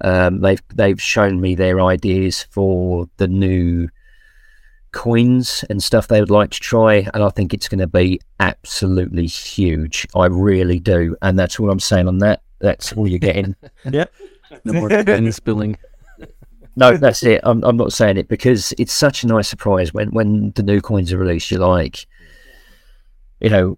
[0.01, 3.89] Um, they've they've shown me their ideas for the new
[4.91, 8.19] coins and stuff they would like to try, and I think it's going to be
[8.39, 10.07] absolutely huge.
[10.15, 12.41] I really do, and that's all I'm saying on that.
[12.59, 13.55] That's all you're getting.
[13.91, 14.11] yep.
[14.63, 15.77] No more pen spilling.
[16.77, 17.39] No, that's it.
[17.45, 20.81] I'm, I'm not saying it because it's such a nice surprise when, when the new
[20.81, 21.49] coins are released.
[21.49, 22.05] You're like,
[23.41, 23.77] you know,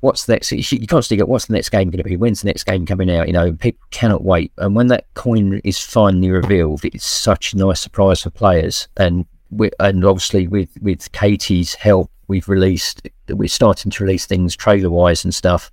[0.00, 0.50] what's the next?
[0.50, 2.16] You constantly get, what's the next game going to be?
[2.16, 3.26] When's the next game coming out?
[3.26, 4.50] You know, people cannot wait.
[4.56, 8.88] And when that coin is finally revealed, it's such a nice surprise for players.
[8.96, 14.56] And we, and obviously with with Katie's help, we've released, we're starting to release things
[14.56, 15.70] trailer wise and stuff,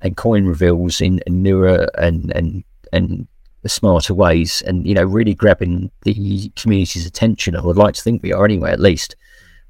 [0.00, 3.28] and coin reveals in, in newer and and and
[3.68, 8.22] smarter ways and you know really grabbing the community's attention i would like to think
[8.22, 9.16] we are anyway at least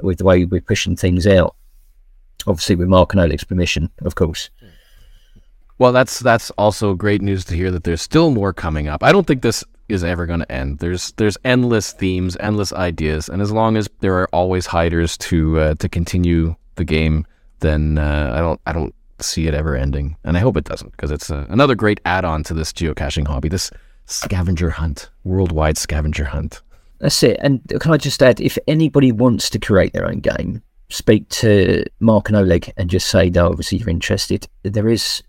[0.01, 1.56] with the way we're pushing things out
[2.47, 4.51] obviously with mark and oleg's permission of course
[5.79, 9.03] Well, that's that's also great news to hear that there's still more coming up.
[9.03, 10.79] I don't think this is ever going to end.
[10.79, 15.61] There's there's endless themes, endless ideas, and as long as there are always hiders to
[15.61, 17.27] uh, to continue the game,
[17.61, 20.93] then uh, I don't I don't see it ever ending, and I hope it doesn't
[20.93, 23.71] because it's uh, another great add-on to this geocaching hobby, this
[24.07, 26.63] scavenger hunt, worldwide scavenger hunt.
[27.01, 30.63] that's it and can i just add if anybody wants to create their own game
[30.89, 34.49] speak to mark and oleg and just say no obviously you're interested.
[34.63, 35.23] There is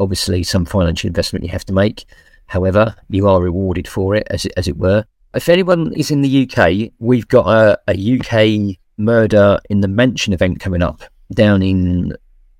[0.00, 2.04] obviously some financial investment you have to make.
[2.46, 5.04] However you are rewarded for it as it, as it were.
[5.34, 10.32] If anyone is in the uk we've got a, a uk murder in the mansion
[10.32, 11.02] event coming up
[11.34, 12.14] down in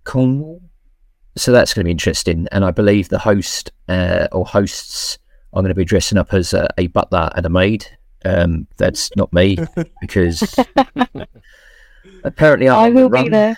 [0.05, 0.61] cornwall.
[1.37, 2.47] So that's going to be interesting.
[2.53, 5.19] And i believe the host uh, or hosts
[5.53, 7.87] are going to be dressing up as a, a butler and a maid.
[8.25, 9.59] Um, that's not me
[10.01, 10.41] because
[12.25, 13.57] apparently I'm I on the will be there.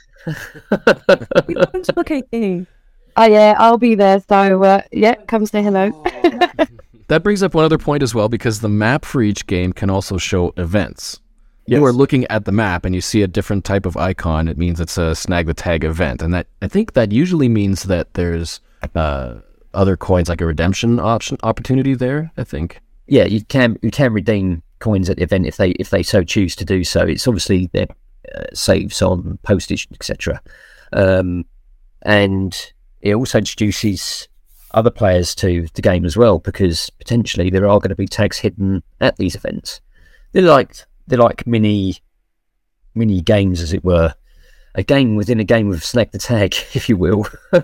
[1.99, 2.67] okay.
[3.17, 4.19] Oh yeah, I'll be there.
[4.29, 5.93] So uh, yeah, come say hello.
[7.09, 9.91] That brings up one other point as well because the map for each game can
[9.91, 11.21] also show events.
[11.67, 14.49] You are looking at the map and you see a different type of icon.
[14.49, 17.85] It means it's a snag the tag event, and that I think that usually means
[17.85, 18.61] that there's
[18.95, 19.35] uh,
[19.75, 22.33] other coins like a redemption option opportunity there.
[22.37, 22.81] I think.
[23.07, 26.23] yeah, you can you can redeem coins at the event if they if they so
[26.25, 27.03] choose to do so.
[27.03, 27.87] It's obviously their
[28.35, 30.41] uh, saves on postage, etc.
[30.93, 31.45] Um,
[32.03, 34.29] and it also introduces
[34.73, 38.39] other players to the game as well because potentially there are going to be tags
[38.39, 39.81] hidden at these events.
[40.33, 41.99] They're like they're like mini
[42.95, 44.15] mini games, as it were.
[44.77, 47.27] A game within a game of Snag the Tag, if you will.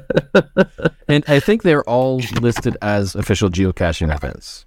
[1.08, 4.64] And I think they're all listed as official geocaching events.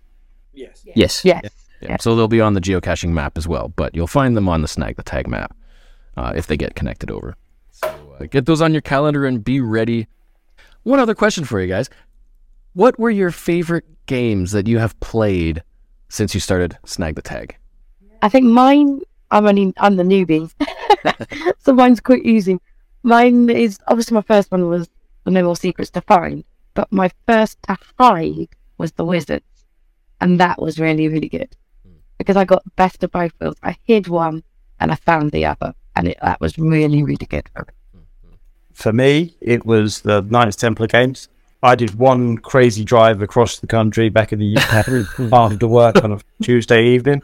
[0.52, 0.82] Yes.
[0.84, 1.24] yes.
[1.24, 1.52] yes.
[1.82, 1.96] Yeah.
[2.02, 4.68] So they'll be on the geocaching map as well, but you'll find them on the
[4.68, 5.56] Snag the Tag map
[6.18, 7.36] uh, if they get connected over.
[7.72, 7.88] So
[8.20, 10.08] uh, get those on your calendar and be ready.
[10.84, 11.90] One other question for you guys:
[12.74, 15.64] What were your favorite games that you have played
[16.10, 17.58] since you started Snag the Tag?
[18.22, 19.02] I think mine.
[19.32, 20.52] I'm only I'm the newbie,
[21.60, 22.60] so mine's quite easy.
[23.02, 24.90] Mine is obviously my first one was
[25.24, 26.44] the No More Secrets to Find,
[26.76, 29.66] but my first to hide was the Wizards,
[30.22, 31.56] and that was really really good
[32.18, 33.60] because I got the best of both worlds.
[33.64, 34.44] I hid one
[34.80, 37.50] and I found the other, and it, that was really really good.
[37.54, 38.38] for me.
[38.74, 41.30] For me, it was the Knights Templar games.
[41.62, 46.12] I did one crazy drive across the country back in the UK after work on
[46.12, 47.22] a Tuesday evening.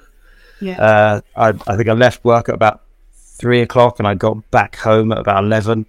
[0.62, 0.82] Yeah.
[0.82, 2.82] Uh, I, I think I left work at about
[3.14, 5.86] three o'clock and I got back home at about 11.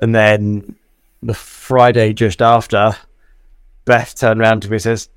[0.00, 0.76] And then
[1.22, 2.96] the Friday just after,
[3.84, 5.08] Beth turned around to me and says,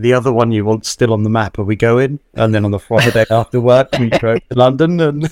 [0.00, 2.18] the other one you want still on the map, are we going?
[2.34, 5.24] And then on the Friday after work, we drove to London and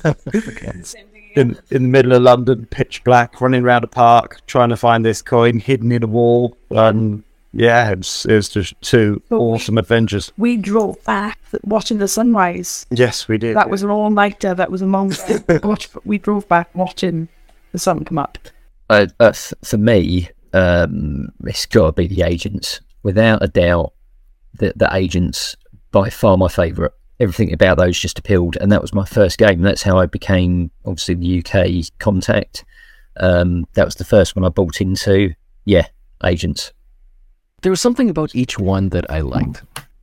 [1.35, 5.05] in, in the middle of London, pitch black, running around a park, trying to find
[5.05, 6.57] this coin hidden in a wall.
[6.71, 10.33] And yeah, it was, it was just two But we- awesome adventures.
[10.39, 12.87] We drove back watching the sunrise.
[12.91, 13.57] Yes, we did.
[13.57, 14.55] That was an all nighter.
[14.55, 15.13] That was a long
[15.63, 15.89] watch.
[16.05, 17.29] We drove back watching
[17.73, 18.39] the sun come up.
[18.89, 22.81] uh, uh, for me, um, it's got to be the agents.
[23.03, 23.93] Without a doubt,
[24.59, 25.57] the, the agents
[25.91, 26.93] by far my favourite.
[27.19, 29.63] Everything about those just appealed, and that was my first game.
[29.63, 32.65] That's how I became obviously the UK contact.
[33.19, 35.35] Um, that was the first one I bought into.
[35.65, 35.87] Yeah,
[36.25, 36.73] agents.
[37.63, 39.63] There was something about each one that I liked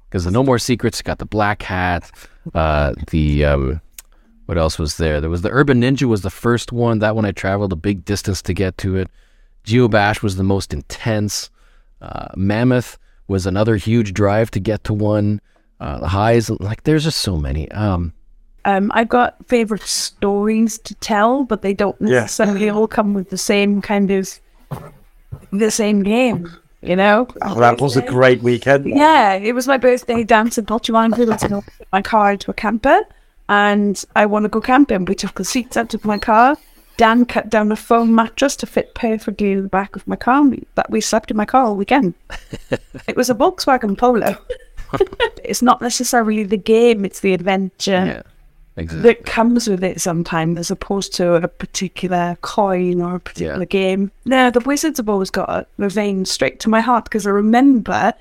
[0.09, 2.09] because the No More Secrets got the black hat.
[2.55, 3.81] Uh, the um,
[4.45, 5.21] what else was there?
[5.21, 6.99] There was the Urban Ninja was the first one.
[6.99, 9.09] That one I traveled a big distance to get to it.
[9.65, 11.49] Geobash was the most intense.
[12.01, 12.97] Uh, Mammoth
[13.27, 15.41] was another huge drive to get to one.
[15.79, 17.69] Uh, the highs, like there's just so many.
[17.71, 18.13] Um,
[18.65, 22.21] Um, I've got favorite stories to tell, but they don't Yeah.
[22.21, 24.39] necessarily all come with the same kind of
[25.51, 26.49] the same game.
[26.81, 27.27] You know?
[27.41, 28.85] Oh, that was a great weekend.
[28.85, 31.01] Yeah, it was my birthday dance in Portugal.
[31.17, 31.61] We went in
[31.93, 33.01] my car into a camper,
[33.47, 35.05] and I want to go camping.
[35.05, 36.57] We took the seats out of my car.
[36.97, 40.43] Dan cut down a foam mattress to fit perfectly in the back of my car.
[40.75, 42.13] That we slept in my car all weekend.
[43.07, 44.37] it was a Volkswagen Polo.
[45.43, 48.21] it's not necessarily the game; it's the adventure yeah,
[48.77, 49.01] exactly.
[49.01, 53.65] that comes with it sometimes, as opposed to a particular coin or a particular Yeah.
[53.65, 54.11] game.
[54.25, 57.31] No, the Wizards have always got a, a vein straight to my heart because I
[57.31, 58.13] remember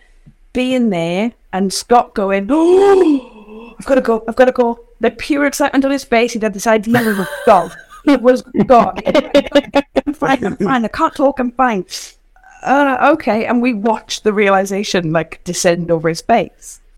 [0.54, 4.24] being there and Scott going, "Oh, I've got to go!
[4.26, 6.32] I've got to go!" The pure excitement on his face.
[6.32, 7.72] He had this idea of God.
[8.06, 9.02] It was God.
[10.06, 10.44] I'm fine.
[10.44, 10.84] I'm fine.
[10.84, 11.38] I can't talk.
[11.38, 11.86] I'm fine.
[12.62, 16.80] Uh, okay, and we watched the realization like descend over his face.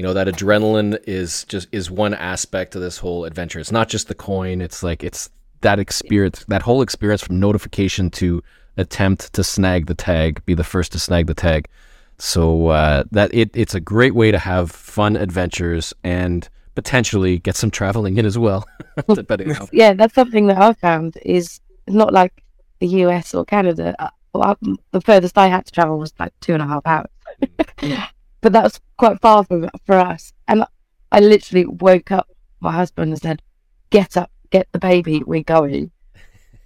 [0.00, 3.60] You know that adrenaline is just is one aspect of this whole adventure.
[3.60, 4.62] It's not just the coin.
[4.62, 5.28] It's like it's
[5.60, 8.42] that experience, that whole experience from notification to
[8.78, 11.68] attempt to snag the tag, be the first to snag the tag.
[12.16, 16.48] So uh, that it it's a great way to have fun adventures and
[16.84, 18.66] potentially get some traveling in as well,
[19.14, 22.42] depending on yeah, that's something that I've found is not like
[22.78, 23.94] the US or Canada.
[23.98, 26.86] Uh, well, I- the furthest I had to travel was like two and a half
[26.86, 27.10] hours,
[28.40, 30.32] but that was quite far for for us.
[30.48, 30.64] And
[31.12, 32.28] I literally woke up
[32.60, 33.42] my husband and said,
[33.90, 35.90] "Get up, get the baby, we're going."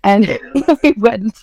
[0.06, 0.38] And
[0.82, 1.34] we went,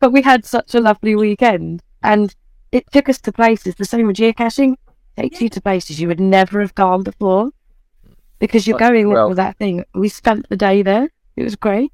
[0.00, 2.34] but we had such a lovely weekend, and
[2.72, 3.74] it took us to places.
[3.74, 4.76] The same with geocaching.
[5.18, 7.50] Takes you to places you would never have gone before
[8.38, 9.84] because you're going well- with that thing.
[9.94, 11.10] We spent the day there.
[11.36, 11.92] It was great.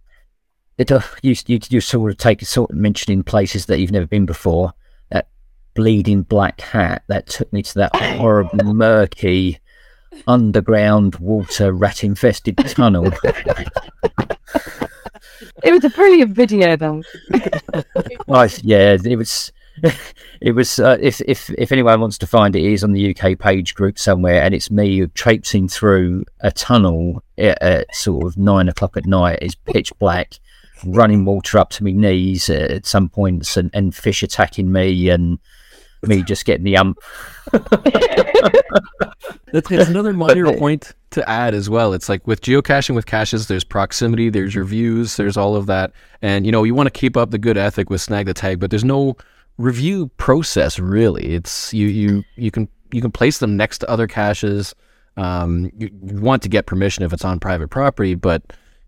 [0.78, 4.07] It uh, you, you you sort of take sort of mentioning places that you've never
[4.07, 4.72] been before.
[5.11, 5.28] That
[5.74, 9.59] bleeding black hat that took me to that horrible murky
[10.26, 13.12] underground water rat infested tunnel.
[15.62, 17.03] It was a brilliant video, though.
[18.28, 19.53] I, yeah, it was.
[20.40, 20.80] It was.
[20.80, 23.76] Uh, if if if anyone wants to find it, it is on the UK page
[23.76, 28.96] group somewhere, and it's me traipsing through a tunnel at, at sort of nine o'clock
[28.96, 29.38] at night.
[29.40, 30.32] It's pitch black,
[30.84, 35.10] running water up to my knees at, at some points, and, and fish attacking me,
[35.10, 35.38] and
[36.02, 36.98] me just getting the ump.
[39.52, 41.92] That's, it's another minor point to add as well.
[41.92, 45.92] It's like with geocaching with caches, there's proximity, there's reviews, there's all of that.
[46.20, 48.58] And, you know, you want to keep up the good ethic with snag the tag,
[48.60, 49.16] but there's no
[49.59, 51.34] review process really.
[51.34, 54.74] It's you, you, you can, you can place them next to other caches.
[55.16, 58.42] Um, you, you want to get permission if it's on private property, but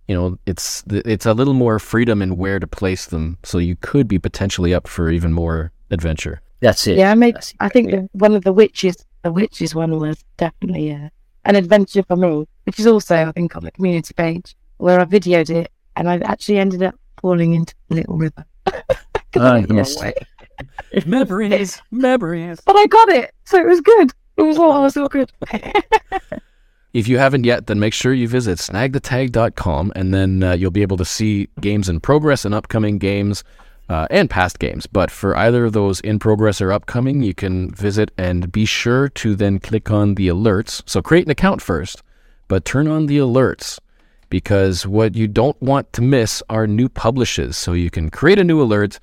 [0.09, 3.39] you know, it's, it's a little more freedom in where to place them.
[3.43, 6.41] So you could be potentially up for even more adventure.
[6.61, 6.97] That's it.
[6.97, 7.37] Yeah, I made.
[7.61, 11.09] I think exactly the, one of the witches, the witches one was definitely uh,
[11.45, 15.05] an adventure for me, which is also I think on the community page where I
[15.05, 18.45] videoed it, and I actually ended up falling into the little river.
[18.67, 20.15] I went the wrong yes.
[20.93, 21.03] way.
[21.07, 22.61] Memories, memories.
[22.65, 24.13] But I got it, so it was good.
[24.37, 25.33] It was all, it was all good.
[26.95, 30.83] If you haven't yet, then make sure you visit snagthetag.com and then uh, you'll be
[30.83, 33.43] able to see games in progress and upcoming games
[33.89, 34.87] uh, and past games.
[34.87, 39.09] But for either of those in progress or upcoming, you can visit and be sure
[39.09, 40.83] to then click on the alerts.
[40.87, 42.01] So create an account first,
[42.47, 43.81] but turn on the alerts
[44.31, 47.57] because what you don't want to miss are new publishes.
[47.57, 49.01] So you can create a new alert.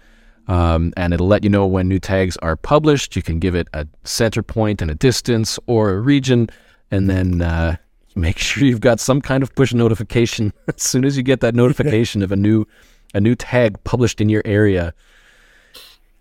[0.51, 3.15] Um, and it'll let you know when new tags are published.
[3.15, 6.49] You can give it a center point and a distance or a region,
[6.91, 7.77] and then uh,
[8.15, 11.55] make sure you've got some kind of push notification as soon as you get that
[11.55, 12.65] notification of a new
[13.13, 14.93] a new tag published in your area,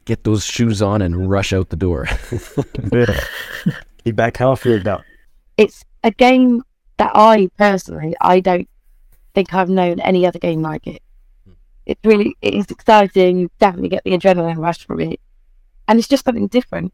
[0.04, 2.06] get those shoes on and rush out the door.
[4.04, 5.02] Keep back Harfield now.
[5.56, 6.62] It's a game
[6.98, 8.68] that I personally, I don't
[9.34, 11.02] think I've known any other game like it.
[11.86, 13.38] It's really, it is exciting.
[13.38, 15.20] You definitely get the adrenaline rush from it.
[15.88, 16.92] And it's just something different.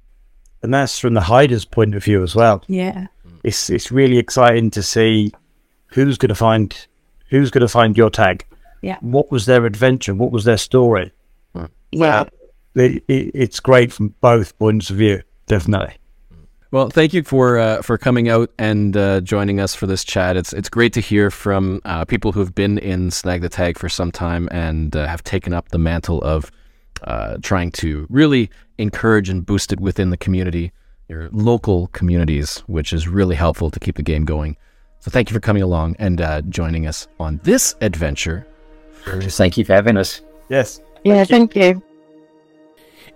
[0.62, 2.64] And that's from the hider's point of view as well.
[2.66, 3.08] Yeah.
[3.44, 5.32] It's it's really exciting to see
[5.88, 6.74] who's going to find
[7.28, 8.44] who's going to find your tag.
[8.82, 8.96] Yeah.
[9.00, 10.14] What was their adventure?
[10.14, 11.12] What was their story?
[11.92, 12.24] Yeah.
[12.74, 15.22] It, it, it's great from both points of view.
[15.46, 15.94] Definitely.
[16.72, 20.36] Well, thank you for uh, for coming out and uh, joining us for this chat.
[20.36, 23.88] It's it's great to hear from uh, people who've been in Snag the Tag for
[23.88, 26.50] some time and uh, have taken up the mantle of
[27.04, 30.72] uh, trying to really encourage and boost it within the community,
[31.08, 34.56] your local communities, which is really helpful to keep the game going.
[35.00, 38.44] So thank you for coming along and uh, joining us on this adventure.
[39.04, 40.20] Thank you for having us.
[40.48, 40.80] Yes.
[41.04, 41.80] Yeah, thank you.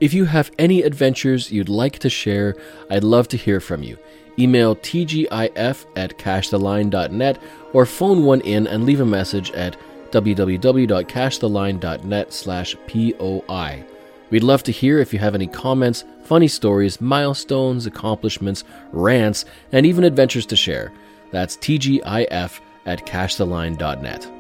[0.01, 2.57] If you have any adventures you'd like to share,
[2.90, 3.98] I'd love to hear from you.
[4.38, 7.42] Email tgif at cachetheline.net
[7.74, 9.76] or phone one in and leave a message at
[10.11, 13.84] www.cachetheline.net slash POI.
[14.30, 19.84] We'd love to hear if you have any comments, funny stories, milestones, accomplishments, rants, and
[19.84, 20.94] even adventures to share.
[21.30, 24.30] That's tgif at cachetheline.net.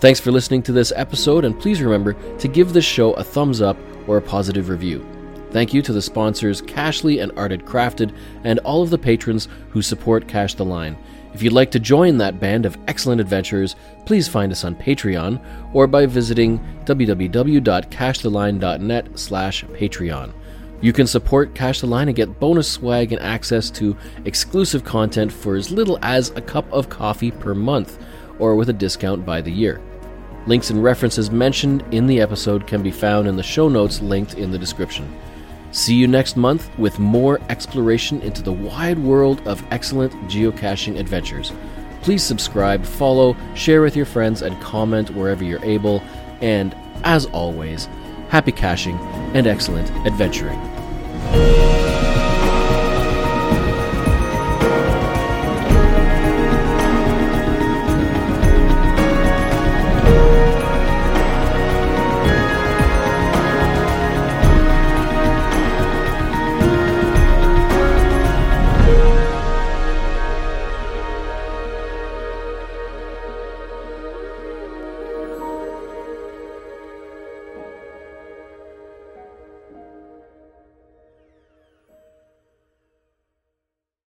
[0.00, 3.60] Thanks for listening to this episode, and please remember to give this show a thumbs
[3.60, 3.76] up
[4.08, 5.06] or a positive review.
[5.50, 8.12] Thank you to the sponsors Cachly and ArtedCrafted,
[8.44, 10.96] and all of the patrons who support Cache the Line.
[11.32, 15.40] If you'd like to join that band of excellent adventurers, please find us on Patreon
[15.72, 20.32] or by visiting www.cachetheline.net slash Patreon.
[20.80, 25.32] You can support Cache the Line and get bonus swag and access to exclusive content
[25.32, 27.98] for as little as a cup of coffee per month,
[28.38, 29.80] or with a discount by the year.
[30.48, 34.38] Links and references mentioned in the episode can be found in the show notes linked
[34.38, 35.14] in the description.
[35.72, 41.52] See you next month with more exploration into the wide world of excellent geocaching adventures.
[42.00, 46.00] Please subscribe, follow, share with your friends, and comment wherever you're able.
[46.40, 46.74] And
[47.04, 47.84] as always,
[48.30, 48.96] happy caching
[49.34, 51.67] and excellent adventuring.